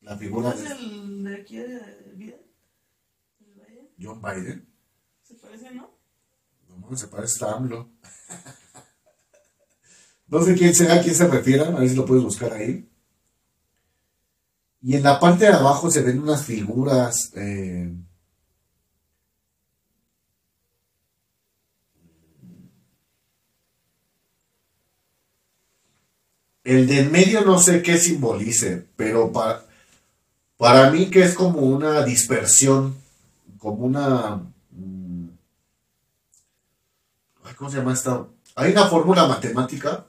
[0.00, 2.36] La figura ¿No es de el de aquí de vida?
[3.40, 3.88] ¿El Biden?
[3.98, 4.68] John Biden.
[5.22, 5.90] ¿Se parece, no?
[6.68, 7.90] No se parece a AMLO.
[10.26, 12.90] no sé quién sea, a quién se refieran, a ver si lo puedes buscar ahí.
[14.82, 17.32] Y en la parte de abajo se ven unas figuras.
[17.36, 17.90] eh,
[26.64, 29.64] El de en medio no sé qué simbolice, pero para,
[30.56, 32.96] para mí que es como una dispersión,
[33.58, 34.40] como una...
[34.70, 35.28] mm,
[37.56, 38.26] ¿Cómo se llama esta?
[38.56, 40.06] Hay una fórmula matemática.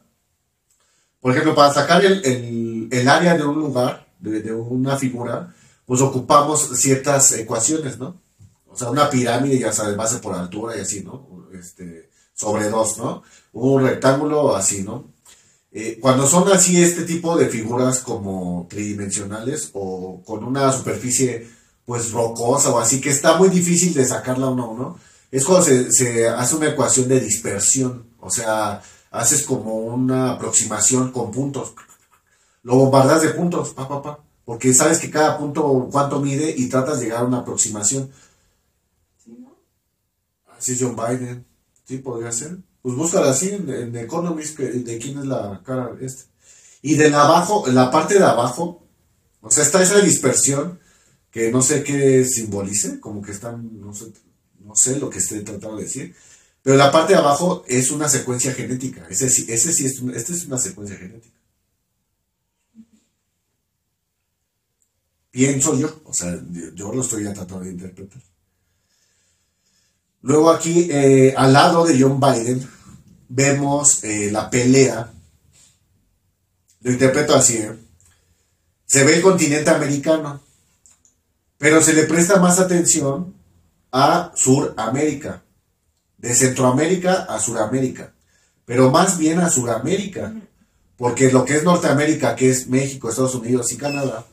[1.19, 5.53] Por ejemplo, para sacar el, el- el área de un lugar, de, de una figura,
[5.85, 8.21] pues ocupamos ciertas ecuaciones, ¿no?
[8.67, 11.27] O sea, una pirámide, ya sabes, base por altura y así, ¿no?
[11.53, 13.23] Este, sobre dos, ¿no?
[13.53, 15.05] Un rectángulo así, ¿no?
[15.77, 21.49] Eh, cuando son así este tipo de figuras como tridimensionales o con una superficie
[21.83, 24.99] pues rocosa o así que está muy difícil de sacarla uno a uno,
[25.31, 31.11] es cuando se, se hace una ecuación de dispersión, o sea, haces como una aproximación
[31.11, 31.73] con puntos,
[32.63, 36.69] lo bombardas de puntos, pa, pa, pa, porque sabes que cada punto cuánto mide y
[36.69, 38.09] tratas de llegar a una aproximación.
[40.57, 41.45] Así es John Biden,
[41.83, 42.59] sí, podría ser.
[42.85, 46.25] Pues búscala así en, en Economist, que- de quién es la cara este.
[46.83, 48.85] Y de abajo, en la parte de abajo,
[49.41, 50.79] o sea, está esa dispersión
[51.31, 54.13] que no sé qué simbolice, como que están, no sé,
[54.59, 56.15] no sé lo que esté tratando de decir,
[56.61, 60.59] pero la parte de abajo es una secuencia genética, ese ese sí es, es una
[60.59, 61.35] secuencia genética.
[65.29, 66.35] Pienso yo, o sea,
[66.73, 68.21] yo lo estoy ya tratando de interpretar.
[70.25, 72.67] Luego aquí, eh, al lado de John Biden,
[73.29, 75.13] vemos eh, la pelea,
[76.81, 77.77] lo interpreto así, ¿eh?
[78.87, 80.41] se ve el continente americano,
[81.59, 83.35] pero se le presta más atención
[83.91, 85.43] a Suramérica,
[86.17, 88.11] de Centroamérica a Suramérica,
[88.65, 90.33] pero más bien a Suramérica,
[90.97, 94.25] porque lo que es Norteamérica, que es México, Estados Unidos y Canadá,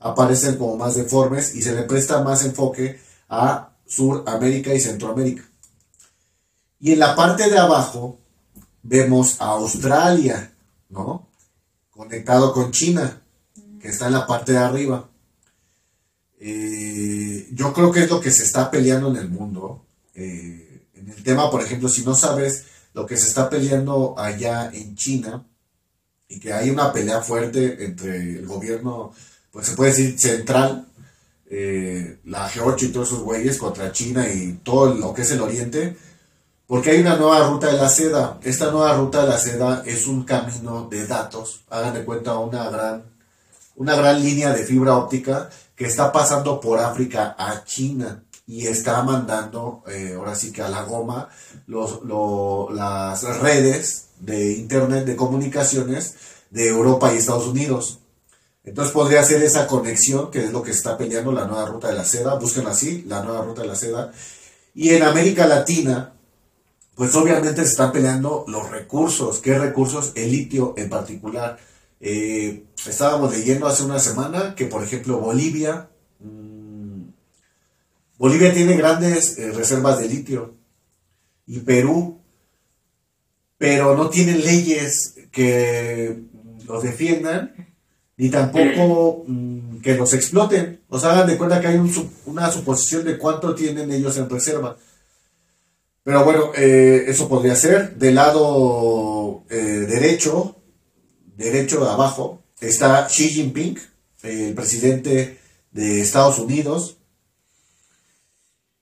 [0.00, 5.44] aparecen como más deformes y se le presta más enfoque a Suramérica y Centroamérica.
[6.80, 8.18] Y en la parte de abajo
[8.82, 10.52] vemos a Australia,
[10.88, 11.28] ¿no?
[11.90, 13.22] Conectado con China,
[13.80, 15.08] que está en la parte de arriba.
[16.40, 19.84] Eh, yo creo que es lo que se está peleando en el mundo.
[20.14, 22.64] Eh, en el tema, por ejemplo, si no sabes
[22.94, 25.46] lo que se está peleando allá en China,
[26.28, 29.12] y que hay una pelea fuerte entre el gobierno,
[29.50, 30.88] pues se puede decir central,
[31.54, 35.42] eh, la G8 y todos esos güeyes contra China y todo lo que es el
[35.42, 35.94] oriente,
[36.66, 38.38] porque hay una nueva ruta de la seda.
[38.42, 42.70] Esta nueva ruta de la seda es un camino de datos, hagan de cuenta una
[42.70, 43.04] gran,
[43.76, 49.02] una gran línea de fibra óptica que está pasando por África a China y está
[49.02, 51.28] mandando, eh, ahora sí que a la goma,
[51.66, 56.14] las redes de Internet de comunicaciones
[56.48, 57.98] de Europa y Estados Unidos.
[58.64, 61.94] Entonces podría ser esa conexión, que es lo que está peleando la nueva ruta de
[61.94, 64.12] la seda, busquen así, la nueva ruta de la seda.
[64.74, 66.14] Y en América Latina,
[66.94, 69.40] pues obviamente se están peleando los recursos.
[69.40, 70.12] ¿Qué recursos?
[70.14, 71.58] El litio en particular.
[72.00, 75.88] Eh, estábamos leyendo hace una semana que, por ejemplo, Bolivia,
[76.20, 77.02] mm,
[78.18, 80.54] Bolivia tiene grandes eh, reservas de litio
[81.46, 82.20] y Perú,
[83.58, 86.22] pero no tienen leyes que
[86.66, 87.71] los defiendan
[88.22, 90.80] ni tampoco mm, que los exploten.
[90.88, 91.90] O sea, hagan de cuenta que hay un
[92.26, 94.76] una suposición de cuánto tienen ellos en reserva.
[96.04, 97.96] Pero bueno, eh, eso podría ser.
[97.96, 100.54] Del lado eh, derecho,
[101.36, 103.76] derecho de abajo, está Xi Jinping,
[104.22, 105.40] el presidente
[105.72, 106.98] de Estados Unidos.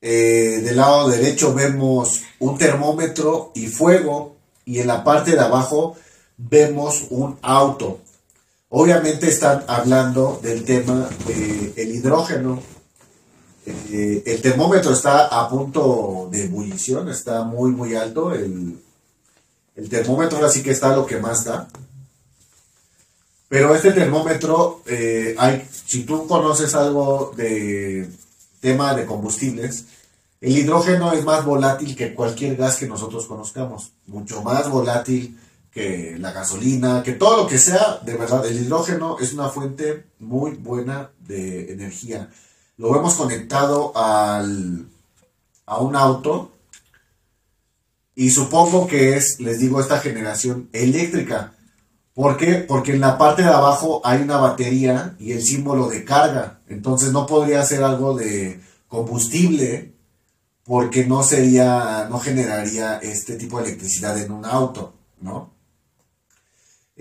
[0.03, 4.37] Eh, del lado derecho vemos un termómetro y fuego.
[4.67, 5.97] Y en la parte de abajo
[6.37, 8.01] vemos un auto.
[8.73, 12.63] Obviamente están hablando del tema del hidrógeno.
[13.67, 18.33] Eh, el termómetro está a punto de ebullición, está muy, muy alto.
[18.33, 18.81] El,
[19.75, 21.69] el termómetro ahora que está lo que más da.
[23.49, 28.09] Pero este termómetro, eh, hay, si tú conoces algo de
[28.61, 29.87] tema de combustibles,
[30.41, 35.37] el hidrógeno es más volátil que cualquier gas que nosotros conozcamos, mucho más volátil
[35.73, 40.07] que la gasolina, que todo lo que sea, de verdad, el hidrógeno es una fuente
[40.19, 42.29] muy buena de energía.
[42.77, 44.87] Lo vemos conectado al,
[45.67, 46.53] a un auto
[48.15, 51.55] y supongo que es, les digo, esta generación eléctrica.
[52.13, 52.57] ¿Por qué?
[52.57, 56.61] Porque en la parte de abajo hay una batería y el símbolo de carga.
[56.69, 59.95] Entonces no podría ser algo de combustible
[60.65, 65.60] porque no sería, no generaría este tipo de electricidad en un auto, ¿no?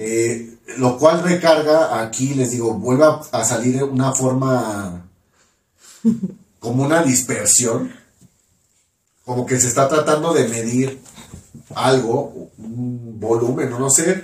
[0.02, 5.10] Eh, lo cual recarga, aquí les digo, vuelve a, salir una forma
[6.60, 7.92] como una dispersión,
[9.26, 11.02] como que se está tratando de medir
[11.76, 14.24] algo, un volumen, no sé,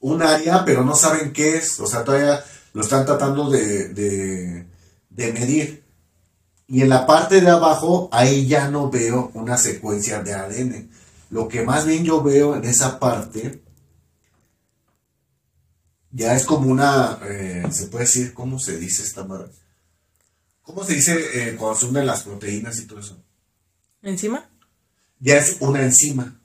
[0.00, 4.66] un área, pero no saben qué es, o sea, todavía lo están tratando de, de,
[5.08, 5.82] de medir.
[6.68, 10.90] Y en la parte de abajo, ahí ya no veo una secuencia de ADN.
[11.30, 13.62] Lo que más bien yo veo en esa parte,
[16.16, 19.48] ya es como una, eh, se puede decir, ¿cómo se dice esta madre?
[20.62, 23.22] ¿Cómo se dice eh, cuando se unen las proteínas y todo eso?
[24.00, 24.48] ¿Encima?
[25.20, 26.40] Ya es una enzima.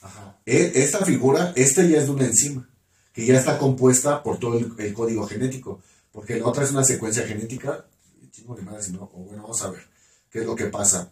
[0.00, 0.40] Ajá.
[0.46, 2.68] e- esta figura, este ya es de una enzima,
[3.12, 6.84] que ya está compuesta por todo el, el código genético, porque la otra es una
[6.84, 7.84] secuencia genética,
[8.30, 9.86] chingo de madre si no, o bueno, vamos a ver
[10.30, 11.10] qué es lo que pasa.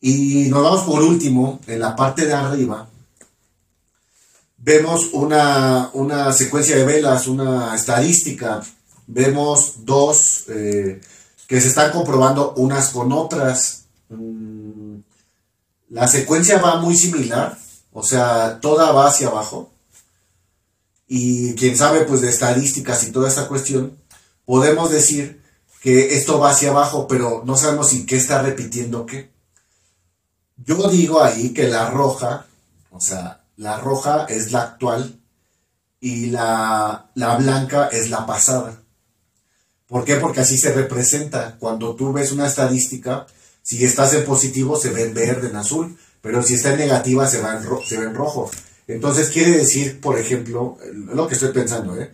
[0.00, 2.88] Y nos vamos por último, en la parte de arriba,
[4.66, 8.60] vemos una, una secuencia de velas, una estadística,
[9.06, 11.00] vemos dos eh,
[11.46, 13.84] que se están comprobando unas con otras.
[14.08, 14.96] Mm,
[15.90, 17.56] la secuencia va muy similar,
[17.92, 19.70] o sea, toda va hacia abajo.
[21.06, 23.96] Y quien sabe pues de estadísticas y toda esta cuestión,
[24.44, 25.44] podemos decir
[25.80, 29.30] que esto va hacia abajo, pero no sabemos si qué está repitiendo qué.
[30.56, 32.46] Yo digo ahí que la roja,
[32.90, 35.20] o sea, la roja es la actual
[36.00, 38.82] y la, la blanca es la pasada.
[39.86, 40.16] ¿Por qué?
[40.16, 41.56] Porque así se representa.
[41.58, 43.26] Cuando tú ves una estadística,
[43.62, 47.26] si estás en positivo se ve en verde, en azul, pero si está en negativa
[47.26, 48.50] se, ve en rojo.
[48.88, 52.12] Entonces quiere decir, por ejemplo, lo que estoy pensando, ¿eh?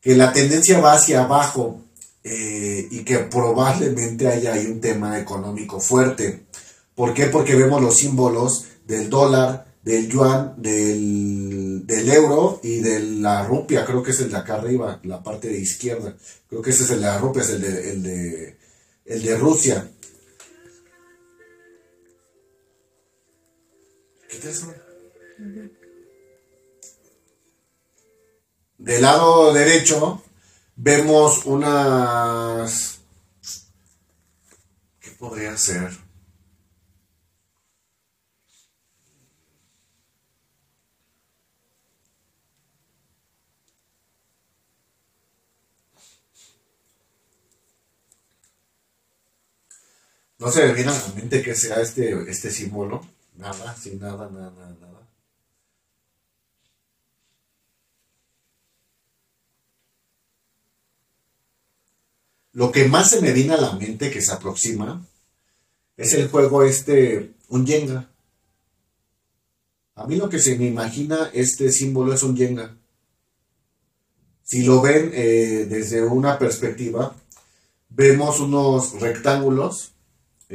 [0.00, 1.80] que la tendencia va hacia abajo
[2.22, 6.44] eh, y que probablemente haya ahí un tema económico fuerte.
[6.94, 7.26] ¿Por qué?
[7.26, 13.84] Porque vemos los símbolos del dólar, del yuan, del, del euro y de la rupia,
[13.84, 16.16] creo que es el de acá arriba, la parte de izquierda.
[16.48, 18.58] Creo que ese es el de la rupia, es el de, el de,
[19.04, 19.90] el de Rusia.
[24.26, 24.66] ¿Qué hace?
[28.78, 30.22] Del lado derecho
[30.76, 33.00] vemos unas...
[34.98, 36.03] ¿Qué podría ser?
[50.38, 53.06] No se me viene a la mente que sea este, este símbolo.
[53.36, 55.08] Nada, sin nada, nada, nada, nada.
[62.52, 65.04] Lo que más se me viene a la mente que se aproxima
[65.96, 68.10] es el juego este, un Jenga.
[69.96, 72.76] A mí lo que se me imagina este símbolo es un Jenga.
[74.42, 77.16] Si lo ven eh, desde una perspectiva,
[77.88, 79.93] vemos unos rectángulos,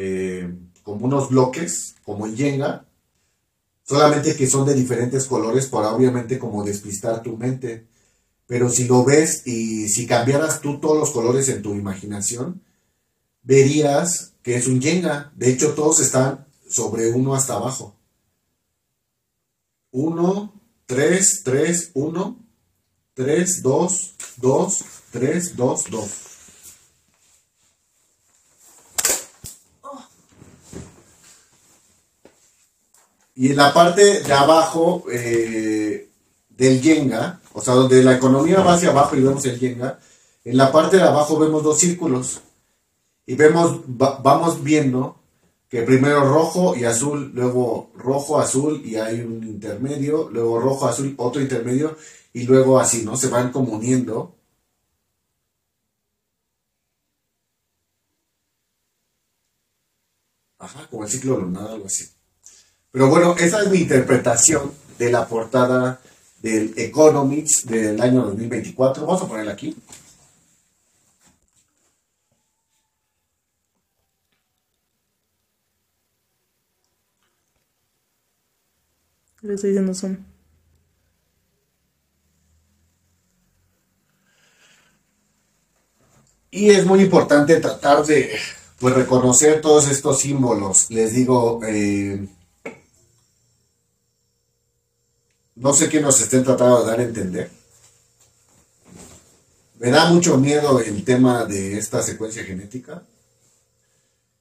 [0.02, 2.86] eh, como unos bloques, como el Jenga,
[3.84, 7.86] solamente que son de diferentes colores para obviamente como despistar tu mente.
[8.48, 12.62] Pero si lo ves y si cambiaras tú todos los colores en tu imaginación,
[13.44, 15.34] verías que es un Jenga.
[15.36, 17.94] De hecho, todos están sobre uno hasta abajo.
[19.92, 20.54] Uno,
[20.86, 22.40] tres, tres, uno,
[23.14, 24.80] tres, dos, dos,
[25.12, 26.29] tres, dos, dos.
[33.42, 36.10] Y en la parte de abajo eh,
[36.50, 39.98] del Jenga, o sea, donde la economía va hacia abajo y vemos el Jenga,
[40.44, 42.42] en la parte de abajo vemos dos círculos.
[43.26, 45.22] Y vemos, va- vamos viendo
[45.70, 51.14] que primero rojo y azul, luego rojo, azul y hay un intermedio, luego rojo, azul,
[51.18, 51.96] otro intermedio
[52.34, 53.16] y luego así, ¿no?
[53.16, 54.36] Se van como uniendo.
[60.60, 62.06] Ajá, como el ciclo lunar, algo así.
[62.92, 66.02] Pero bueno, esa es mi interpretación de la portada
[66.42, 69.06] del Economics del año 2024.
[69.06, 69.76] Vamos a ponerla aquí.
[79.42, 80.18] Le estoy diciendo zoom.
[86.52, 88.32] Y es muy importante tratar de
[88.80, 90.90] pues, reconocer todos estos símbolos.
[90.90, 92.28] Les digo, eh,
[95.60, 97.52] no sé qué nos estén tratando de dar a entender.
[99.78, 103.04] Me da mucho miedo el tema de esta secuencia genética.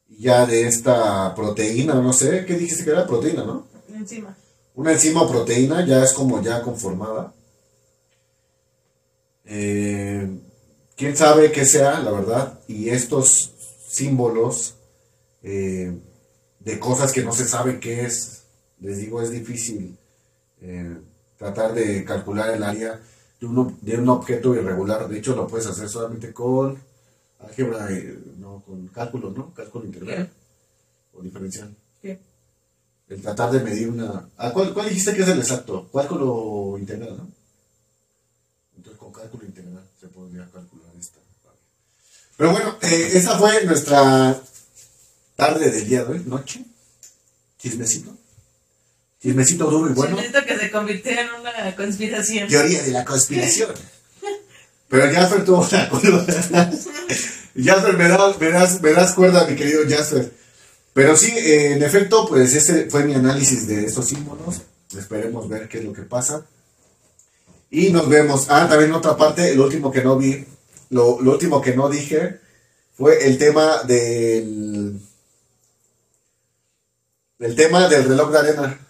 [0.09, 3.67] Y ya de esta proteína, no sé, ¿qué dijiste que era proteína, no?
[3.93, 4.37] Encima.
[4.75, 7.35] Una enzima o proteína ya es como ya conformada.
[9.45, 10.29] Eh,
[10.97, 12.61] Quién sabe qué sea, la verdad.
[12.67, 13.53] Y estos
[13.89, 14.75] símbolos
[15.43, 15.97] eh,
[16.59, 18.43] de cosas que no se sabe qué es,
[18.81, 19.97] les digo, es difícil
[20.63, 20.99] eh,
[21.37, 23.01] tratar de calcular el área
[23.41, 25.09] de un, de un objeto irregular.
[25.09, 26.79] De hecho, lo puedes hacer solamente con
[27.41, 29.55] álgebra, eh, no, con cálculo, ¿no?
[29.55, 30.31] Cálculo integral
[31.15, 31.75] o diferencial.
[32.03, 32.19] ¿Qué?
[33.09, 34.29] El tratar de medir una...
[34.37, 35.89] Ah, ¿cuál, cuál dijiste que es el exacto?
[35.93, 37.29] Cálculo integral, ¿no?
[38.77, 41.19] Entonces con cálculo integral se podría calcular esta.
[42.37, 44.41] Pero bueno, eh, esa fue nuestra
[45.35, 46.65] tarde del día de hoy, noche,
[47.59, 48.17] chismecito.
[49.21, 50.17] Chismecito duro y bueno.
[50.17, 52.49] Chismecito que se convirtió en una conspiración.
[52.49, 53.71] Teoría de la conspiración.
[54.89, 56.25] Pero Jasper tuvo la culpa.
[57.57, 60.33] Jasper, me das, me, das, me das cuerda, mi querido Jasper.
[60.95, 64.63] Pero sí, eh, en efecto, pues ese fue mi análisis de estos símbolos.
[64.97, 66.47] Esperemos ver qué es lo que pasa.
[67.71, 68.47] Y nos vemos.
[68.49, 70.47] Ah, también otra parte, lo último que no vi,
[70.91, 72.41] lo, lo último que no dije
[72.97, 74.99] fue el tema del.
[77.39, 78.88] El tema del reloj de arena.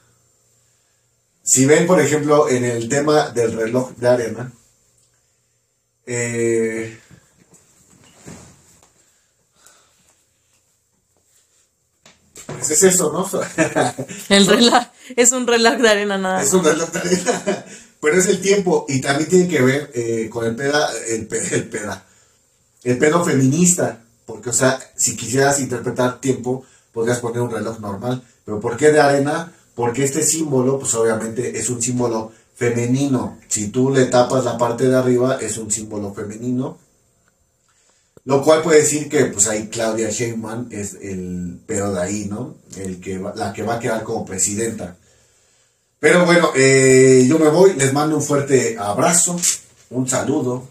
[1.49, 4.53] Si ven, por ejemplo, en el tema del reloj de arena,
[6.05, 7.01] eh,
[12.44, 13.26] pues es eso, ¿no?
[14.28, 14.82] El reloj
[15.16, 17.64] es un reloj de arena nada Es un reloj de arena,
[18.03, 21.68] pero es el tiempo y también tiene que ver eh, con el peda, el, el
[21.70, 22.05] peda,
[22.84, 28.22] el pedo feminista, porque o sea, si quisieras interpretar tiempo, podrías poner un reloj normal,
[28.44, 29.55] pero ¿por qué de arena?
[29.79, 33.39] Porque este símbolo, pues obviamente es un símbolo femenino.
[33.47, 36.76] Si tú le tapas la parte de arriba, es un símbolo femenino.
[38.24, 42.57] Lo cual puede decir que pues ahí Claudia Sheinbaum es el peor de ahí, ¿no?
[42.76, 44.97] El que va- la que va a quedar como presidenta.
[46.01, 49.37] Pero bueno, eh, yo me voy, les mando un fuerte abrazo,
[49.91, 50.66] un saludo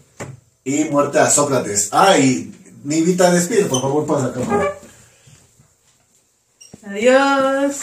[0.64, 1.88] y muerte a Sócrates.
[1.92, 2.52] Ay,
[2.84, 4.74] Nivita, despide, por favor, pasa cámara.
[6.82, 7.76] Adiós.